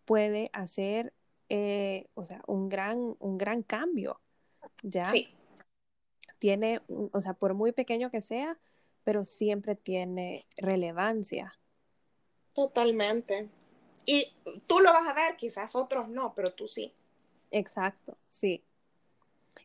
[0.04, 1.12] puede hacer
[1.50, 4.20] eh, o sea, un gran, un gran cambio,
[4.82, 5.06] ¿ya?
[5.06, 5.28] Sí.
[6.38, 8.58] Tiene, o sea, por muy pequeño que sea,
[9.02, 11.54] pero siempre tiene relevancia.
[12.52, 13.48] Totalmente.
[14.10, 14.32] Y
[14.66, 16.94] tú lo vas a ver, quizás otros no, pero tú sí.
[17.50, 18.64] Exacto, sí.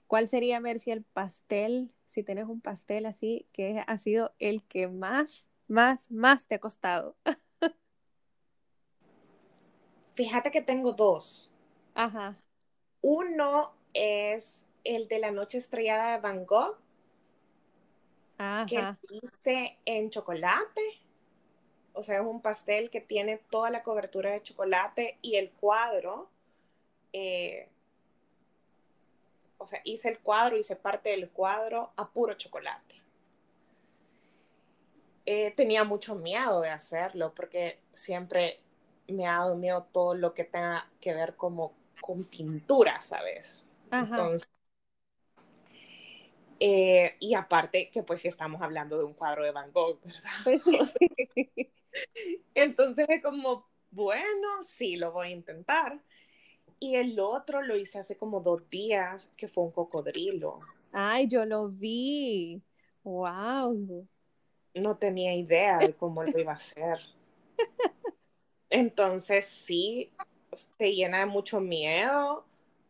[0.06, 4.89] ¿Cuál sería, Mercy, el pastel, si tienes un pastel así, que ha sido el que
[4.89, 7.16] más, más, más te ha costado?
[10.16, 11.50] Fíjate que tengo dos.
[11.96, 12.36] Ajá.
[13.00, 16.78] Uno es el de la noche estrellada de Van Gogh,
[18.38, 18.66] Ajá.
[18.66, 21.03] que hice en chocolate.
[21.94, 26.30] O sea, es un pastel que tiene toda la cobertura de chocolate y el cuadro.
[27.14, 27.68] Eh,
[29.58, 32.96] o sea, hice el cuadro, hice parte del cuadro a puro chocolate.
[35.26, 38.60] Eh, tenía mucho miedo de hacerlo porque siempre
[39.08, 43.66] me ha dado miedo todo lo que tenga que ver como con pintura, ¿sabes?
[43.89, 44.50] Entonces,
[46.60, 50.32] eh, y aparte que pues si estamos hablando de un cuadro de Van Gogh, ¿verdad?
[50.44, 50.64] Pues
[52.56, 56.00] entonces es como, bueno, sí, lo voy a intentar.
[56.80, 60.60] Y el otro lo hice hace como dos días, que fue un cocodrilo.
[60.91, 62.62] Ay, yo lo vi.
[63.04, 64.08] Wow.
[64.74, 67.00] No tenía idea de cómo lo iba a hacer.
[68.70, 70.12] Entonces sí,
[70.78, 72.46] te llena de mucho miedo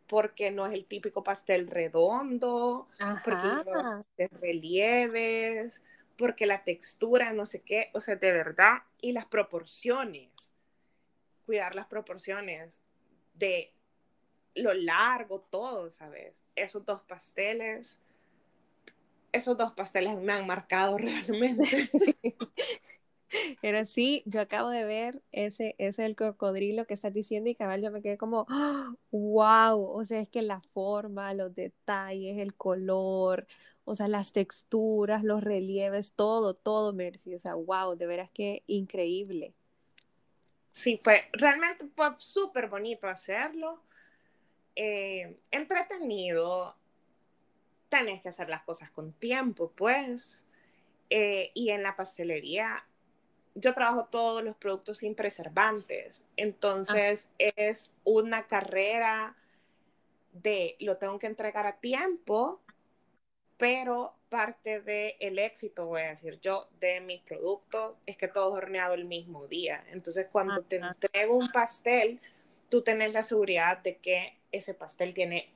[0.08, 2.88] porque no es el típico pastel redondo,
[3.24, 4.06] porque lleva
[4.41, 5.84] relieves,
[6.18, 10.32] porque la textura, no sé qué, o sea, de verdad, y las proporciones,
[11.45, 12.82] cuidar las proporciones
[13.34, 13.74] de
[14.56, 16.45] lo largo, todo, ¿sabes?
[16.56, 17.99] Esos dos pasteles,
[19.34, 21.91] esos dos pasteles me han marcado realmente.
[23.62, 27.82] Pero sí, yo acabo de ver ese, ese el cocodrilo que estás diciendo y cabal
[27.82, 28.45] yo me quedé como,
[29.12, 33.47] wow, o sea, es que la forma, los detalles, el color,
[33.86, 38.63] o sea, las texturas, los relieves, todo, todo, Mercy, o sea, wow, de veras que
[38.67, 39.53] increíble.
[40.71, 43.81] Sí, fue, realmente fue súper bonito hacerlo,
[44.75, 46.75] eh, entretenido,
[47.89, 50.45] tenés que hacer las cosas con tiempo, pues,
[51.09, 52.84] eh, y en la pastelería
[53.55, 59.36] yo trabajo todos los productos sin preservantes, entonces es una carrera
[60.31, 62.62] de lo tengo que entregar a tiempo,
[63.58, 68.49] pero parte del el éxito, voy a decir yo, de mis productos es que todo
[68.49, 69.84] es horneado el mismo día.
[69.91, 72.20] Entonces, cuando te entrego un pastel,
[72.70, 75.51] tú tenés la seguridad de que ese pastel tiene,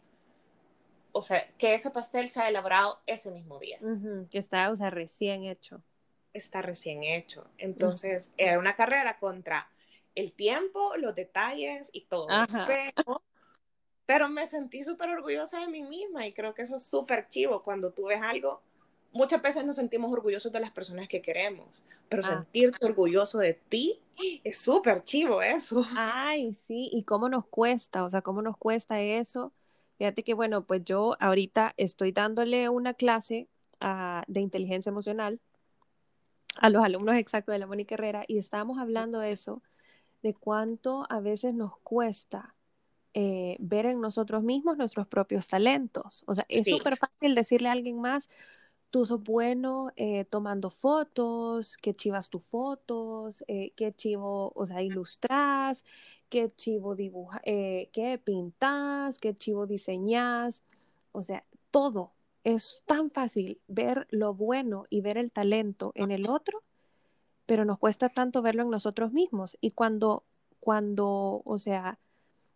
[1.12, 3.80] o sea, que ese pastel se ha elaborado ese mismo día.
[4.30, 5.82] que está, o sea, recién hecho
[6.38, 7.46] está recién hecho.
[7.58, 9.70] Entonces, era una carrera contra
[10.16, 12.28] el tiempo, los detalles y todo.
[12.66, 13.24] Pero,
[14.08, 17.62] pero me sentí súper orgullosa de mí misma y creo que eso es súper chivo
[17.62, 18.62] cuando tú ves algo.
[19.12, 22.30] Muchas veces nos sentimos orgullosos de las personas que queremos, pero ah.
[22.30, 24.00] sentirte orgulloso de ti
[24.46, 25.86] es súper chivo eso.
[25.96, 29.52] Ay, sí, y cómo nos cuesta, o sea, cómo nos cuesta eso.
[29.98, 33.50] Fíjate que, bueno, pues yo ahorita estoy dándole una clase
[33.82, 35.42] uh, de inteligencia emocional
[36.56, 39.62] a los alumnos exactos de la Mónica Herrera y estábamos hablando de eso,
[40.24, 42.56] de cuánto a veces nos cuesta
[43.14, 46.24] eh, ver en nosotros mismos nuestros propios talentos.
[46.28, 48.30] O sea, es súper fácil decirle a alguien más,
[48.90, 54.82] tú sos bueno eh, tomando fotos, qué chivas tus fotos, eh, qué chivo, o sea,
[54.82, 55.84] ilustras,
[56.30, 60.64] qué chivo dibuja, qué pintas, qué chivo diseñas,
[61.12, 66.30] o sea, todo, es tan fácil ver lo bueno y ver el talento en el
[66.30, 66.64] otro,
[67.46, 69.58] pero nos cuesta tanto verlo en nosotros mismos.
[69.60, 70.24] Y cuando,
[70.60, 71.98] cuando, o sea,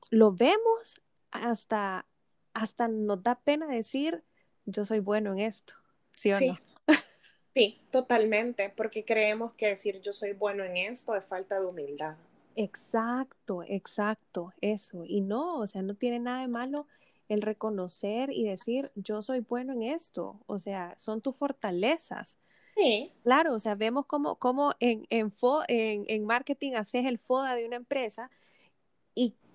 [0.09, 2.05] lo vemos, hasta,
[2.53, 4.23] hasta nos da pena decir,
[4.65, 5.75] yo soy bueno en esto,
[6.15, 6.57] ¿sí o no?
[7.53, 12.15] Sí, totalmente, porque creemos que decir yo soy bueno en esto es falta de humildad.
[12.55, 15.03] Exacto, exacto, eso.
[15.05, 16.87] Y no, o sea, no tiene nada de malo
[17.27, 22.37] el reconocer y decir, yo soy bueno en esto, o sea, son tus fortalezas.
[22.75, 23.11] Sí.
[23.23, 25.31] Claro, o sea, vemos cómo, cómo en, en,
[25.67, 28.29] en, marketing haces el FODA de una empresa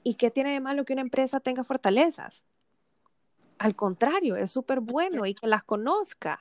[0.07, 2.45] y, qué tiene de malo que una empresa tenga fortalezas.
[3.59, 6.41] Al contrario, es súper bueno y que las conozca.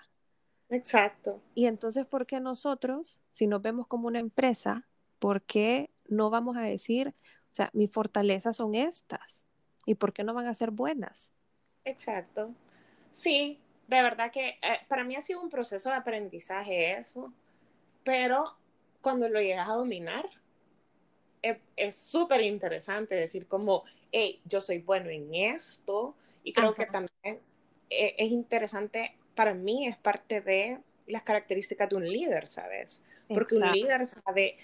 [0.69, 1.41] Exacto.
[1.55, 4.87] Y entonces, ¿por qué nosotros, si nos vemos como una empresa,
[5.17, 9.43] por qué no vamos a decir, o sea, mis fortalezas son estas?
[9.87, 11.31] ¿Y por qué no van a ser buenas?
[11.85, 12.53] Exacto.
[13.09, 17.33] Sí, de verdad que eh, para mí ha sido un proceso de aprendizaje eso,
[18.03, 18.57] pero
[19.01, 20.29] cuando lo llegas a dominar,
[21.75, 27.39] es súper interesante decir como, hey, yo soy bueno en esto, y creo que también
[27.89, 33.03] eh, es interesante, para mí es parte de las características de un líder, ¿sabes?
[33.27, 34.57] Porque un líder sabe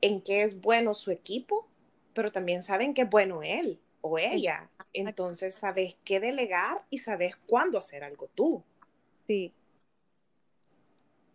[0.00, 1.68] en qué es bueno su equipo,
[2.14, 4.68] pero también sabe en qué es bueno él o ella.
[4.92, 8.64] Entonces sabes qué delegar y sabes cuándo hacer algo tú.
[9.26, 9.52] Sí.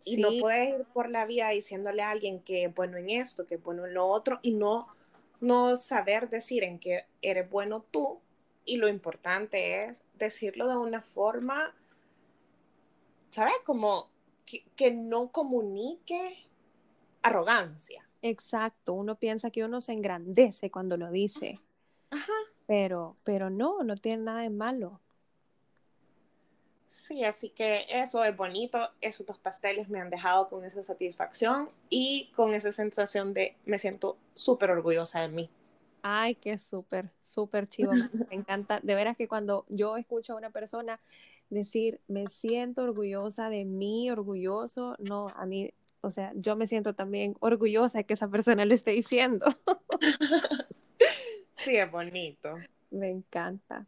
[0.08, 3.44] Y no puedes ir por la vida diciéndole a alguien que es bueno en esto,
[3.44, 4.86] que es bueno en lo otro, y no,
[5.40, 8.20] no saber decir en qué eres bueno tú.
[8.64, 11.74] Y lo importante es decirlo de una forma,
[13.30, 13.56] ¿sabes?
[13.64, 14.08] Como
[14.44, 16.46] que, que no comunique
[17.22, 18.08] arrogancia.
[18.22, 21.60] Exacto, uno piensa que uno se engrandece cuando lo dice.
[22.10, 22.32] Ajá.
[22.66, 25.00] Pero, pero no, no tiene nada de malo.
[26.88, 28.90] Sí, así que eso es bonito.
[29.00, 33.78] Esos dos pasteles me han dejado con esa satisfacción y con esa sensación de me
[33.78, 35.50] siento súper orgullosa de mí.
[36.02, 37.92] Ay, qué súper, súper chivo.
[37.92, 38.80] Me encanta.
[38.80, 41.00] De veras que cuando yo escucho a una persona
[41.50, 45.70] decir, me siento orgullosa de mí, orgulloso, no, a mí,
[46.00, 49.46] o sea, yo me siento también orgullosa de que esa persona le esté diciendo.
[51.56, 52.54] Sí, es bonito.
[52.90, 53.86] Me encanta.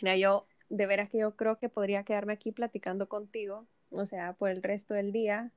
[0.00, 4.32] Mira, yo, de veras que yo creo que podría quedarme aquí platicando contigo, o sea,
[4.32, 5.50] por el resto del día,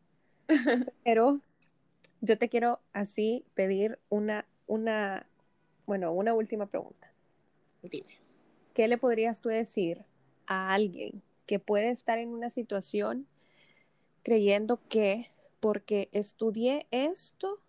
[1.06, 1.40] pero
[2.20, 5.26] yo te quiero así pedir una, una,
[5.86, 7.10] bueno, una última pregunta.
[7.82, 8.20] Dime.
[8.74, 10.04] ¿Qué le podrías tú decir
[10.48, 13.26] a alguien que puede estar en una situación
[14.22, 17.62] creyendo que porque estudié esto,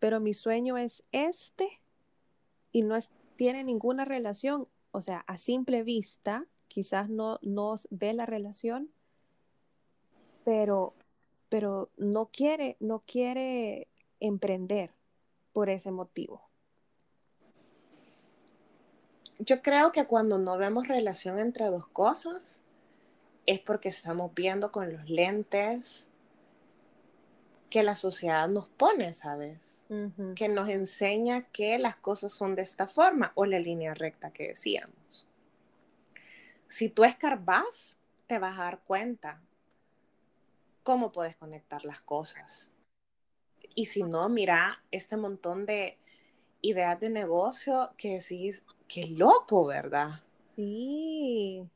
[0.00, 1.68] pero mi sueño es este,
[2.72, 2.98] y no
[3.36, 8.90] tiene ninguna relación, o sea, a simple vista, quizás no, no ve la relación,
[10.44, 10.94] pero
[11.48, 13.88] pero no quiere, no quiere
[14.20, 14.90] emprender
[15.52, 16.42] por ese motivo.
[19.38, 22.62] Yo creo que cuando no vemos relación entre dos cosas
[23.46, 26.10] es porque estamos viendo con los lentes
[27.70, 29.84] que la sociedad nos pone, ¿sabes?
[30.34, 34.48] Que nos enseña que las cosas son de esta forma o la línea recta que
[34.48, 35.27] decíamos.
[36.68, 39.42] Si tú escarbas, te vas a dar cuenta
[40.82, 42.70] cómo puedes conectar las cosas.
[43.74, 45.98] Y si no, mira este montón de
[46.60, 50.22] ideas de negocio que decís, qué loco, ¿verdad?
[50.56, 51.68] Sí.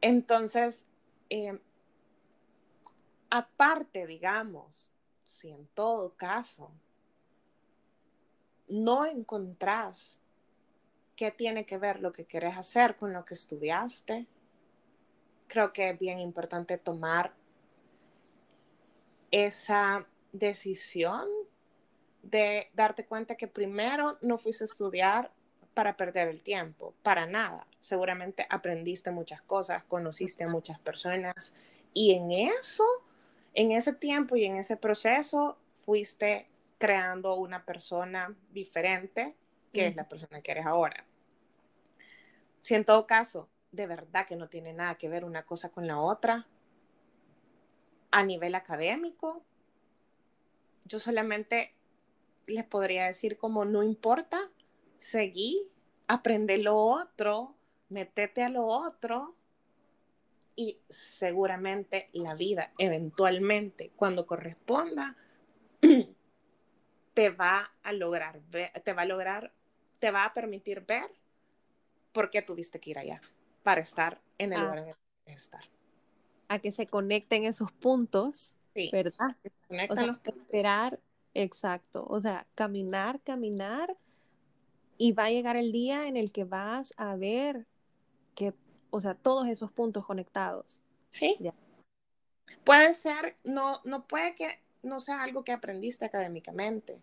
[0.00, 0.86] Entonces,
[1.30, 1.60] eh,
[3.30, 4.92] aparte, digamos,
[5.22, 6.72] si en todo caso
[8.68, 10.21] no encontrás
[11.22, 14.26] qué tiene que ver lo que querés hacer con lo que estudiaste,
[15.46, 17.32] creo que es bien importante tomar
[19.30, 21.28] esa decisión
[22.24, 25.30] de darte cuenta que primero no fuiste a estudiar
[25.74, 27.68] para perder el tiempo, para nada.
[27.78, 31.54] Seguramente aprendiste muchas cosas, conociste a muchas personas
[31.94, 32.84] y en eso
[33.54, 36.48] en ese tiempo y en ese proceso fuiste
[36.78, 39.36] creando una persona diferente
[39.72, 41.06] que es la persona que eres ahora.
[42.62, 45.86] Si en todo caso, de verdad que no tiene nada que ver una cosa con
[45.86, 46.46] la otra,
[48.12, 49.42] a nivel académico,
[50.84, 51.74] yo solamente
[52.46, 54.50] les podría decir como no importa,
[54.98, 55.68] seguí,
[56.06, 57.56] aprende lo otro,
[57.88, 59.34] metete a lo otro
[60.54, 65.16] y seguramente la vida, eventualmente, cuando corresponda,
[67.14, 68.40] te va a lograr
[68.84, 69.52] te va a lograr,
[69.98, 71.10] te va a permitir ver
[72.12, 73.20] por qué tuviste que ir allá
[73.62, 74.62] para estar en el ah.
[74.62, 74.94] lugar en el
[75.26, 75.64] que estar.
[76.48, 79.36] A que se conecten esos puntos, ¿verdad?
[79.88, 81.00] o sea, esperar,
[81.34, 83.96] exacto, o sea, caminar, caminar
[84.98, 87.66] y va a llegar el día en el que vas a ver
[88.34, 88.52] que
[88.92, 90.82] o sea, todos esos puntos conectados.
[91.08, 91.36] Sí.
[92.62, 97.00] Puede ser, no, no puede que no sea algo que aprendiste académicamente.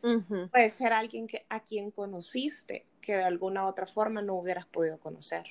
[0.00, 4.98] Puede ser alguien que, a quien conociste que de alguna otra forma no hubieras podido
[4.98, 5.46] conocer.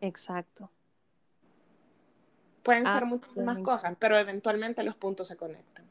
[0.00, 0.70] Exacto.
[2.62, 5.84] Pueden ser muchas más cosas, pero eventualmente los puntos se conectan.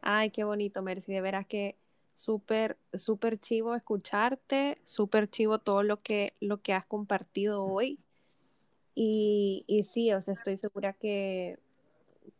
[0.00, 1.12] Ay, qué bonito, Mercy.
[1.12, 1.76] De veras que
[2.14, 7.98] súper, súper chivo escucharte, súper chivo todo lo que, lo que has compartido hoy.
[8.94, 11.58] Y, y sí, o sea, estoy segura que,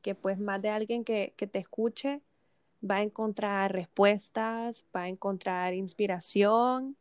[0.03, 2.21] que pues más de alguien que, que te escuche
[2.83, 6.97] va a encontrar respuestas, va a encontrar inspiración,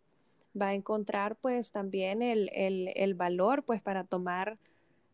[0.60, 4.58] va a encontrar pues también el, el, el, valor pues para tomar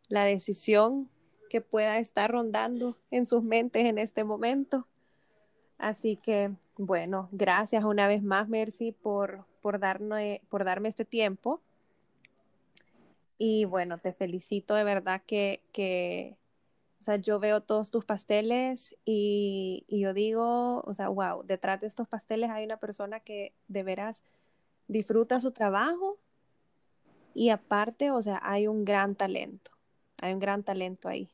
[0.07, 1.09] la decisión
[1.49, 4.87] que pueda estar rondando en sus mentes en este momento.
[5.77, 11.61] Así que bueno, gracias una vez más, Mercy, por, por, darme, por darme este tiempo
[13.37, 16.37] y bueno, te felicito de verdad que, que
[17.03, 21.81] o sea, yo veo todos tus pasteles y, y, yo digo, o sea, wow, detrás
[21.81, 24.23] de estos pasteles hay una persona que de veras
[24.87, 26.17] disfruta su trabajo
[27.33, 29.71] y aparte, o sea, hay un gran talento,
[30.21, 31.29] hay un gran talento ahí.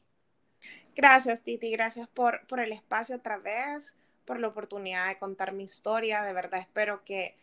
[0.96, 3.96] Gracias, Titi, gracias por, por el espacio otra vez,
[4.26, 7.36] por la oportunidad de contar mi historia, de verdad espero que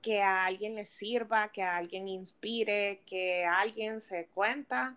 [0.00, 4.96] que a alguien le sirva, que a alguien inspire, que a alguien se dé cuenta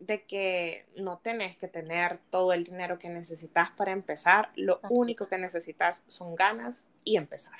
[0.00, 4.50] de que no tenés que tener todo el dinero que necesitas para empezar.
[4.56, 7.58] Lo único que necesitas son ganas y empezar.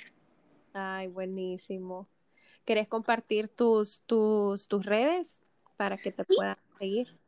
[0.73, 2.07] Ay, buenísimo.
[2.65, 5.41] ¿Querés compartir tus, tus, tus redes
[5.77, 7.19] para que te puedan seguir?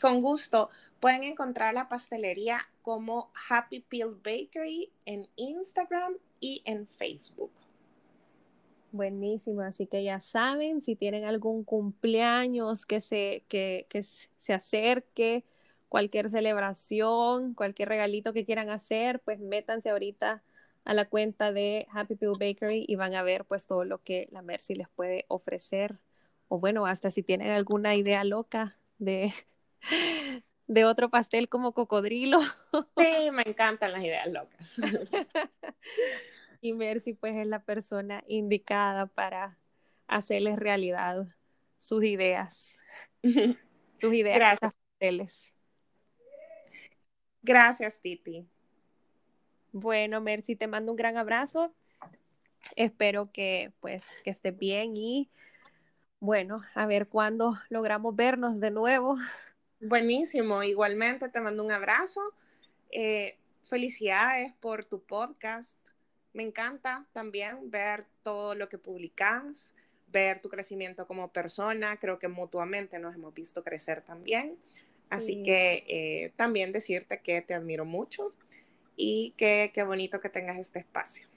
[0.00, 0.70] Con gusto.
[1.00, 7.52] Pueden encontrar la pastelería como Happy Peel Bakery en Instagram y en Facebook.
[8.92, 15.44] Buenísimo, así que ya saben, si tienen algún cumpleaños que se, que, que se acerque,
[15.88, 20.42] cualquier celebración, cualquier regalito que quieran hacer, pues métanse ahorita
[20.84, 24.28] a la cuenta de Happy Pill Bakery y van a ver pues todo lo que
[24.30, 25.98] la Mercy les puede ofrecer.
[26.48, 29.32] O bueno, hasta si tienen alguna idea loca de,
[30.66, 32.40] de otro pastel como cocodrilo.
[32.96, 34.76] Sí, me encantan las ideas locas.
[36.62, 39.58] y Mercy pues es la persona indicada para
[40.06, 41.26] hacerles realidad
[41.76, 42.78] sus ideas.
[44.00, 44.38] sus ideas.
[44.38, 45.52] Gracias.
[47.42, 48.46] Gracias, Titi.
[49.72, 51.74] Bueno, Mercy, te mando un gran abrazo.
[52.76, 55.28] Espero que pues que estés bien y
[56.20, 59.16] bueno, a ver cuándo logramos vernos de nuevo.
[59.80, 62.20] Buenísimo, igualmente te mando un abrazo
[62.92, 65.81] Eh, felicidades por tu podcast.
[66.32, 69.74] Me encanta también ver todo lo que publicas,
[70.08, 71.98] ver tu crecimiento como persona.
[71.98, 74.56] Creo que mutuamente nos hemos visto crecer también.
[75.10, 78.32] Así que eh, también decirte que te admiro mucho
[78.96, 81.28] y que qué bonito que tengas este espacio.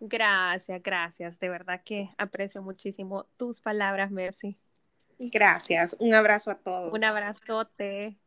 [0.00, 1.38] Gracias, gracias.
[1.38, 4.58] De verdad que aprecio muchísimo tus palabras, Mercy.
[5.18, 5.96] Gracias.
[5.98, 6.92] Un abrazo a todos.
[6.92, 8.18] Un abrazote.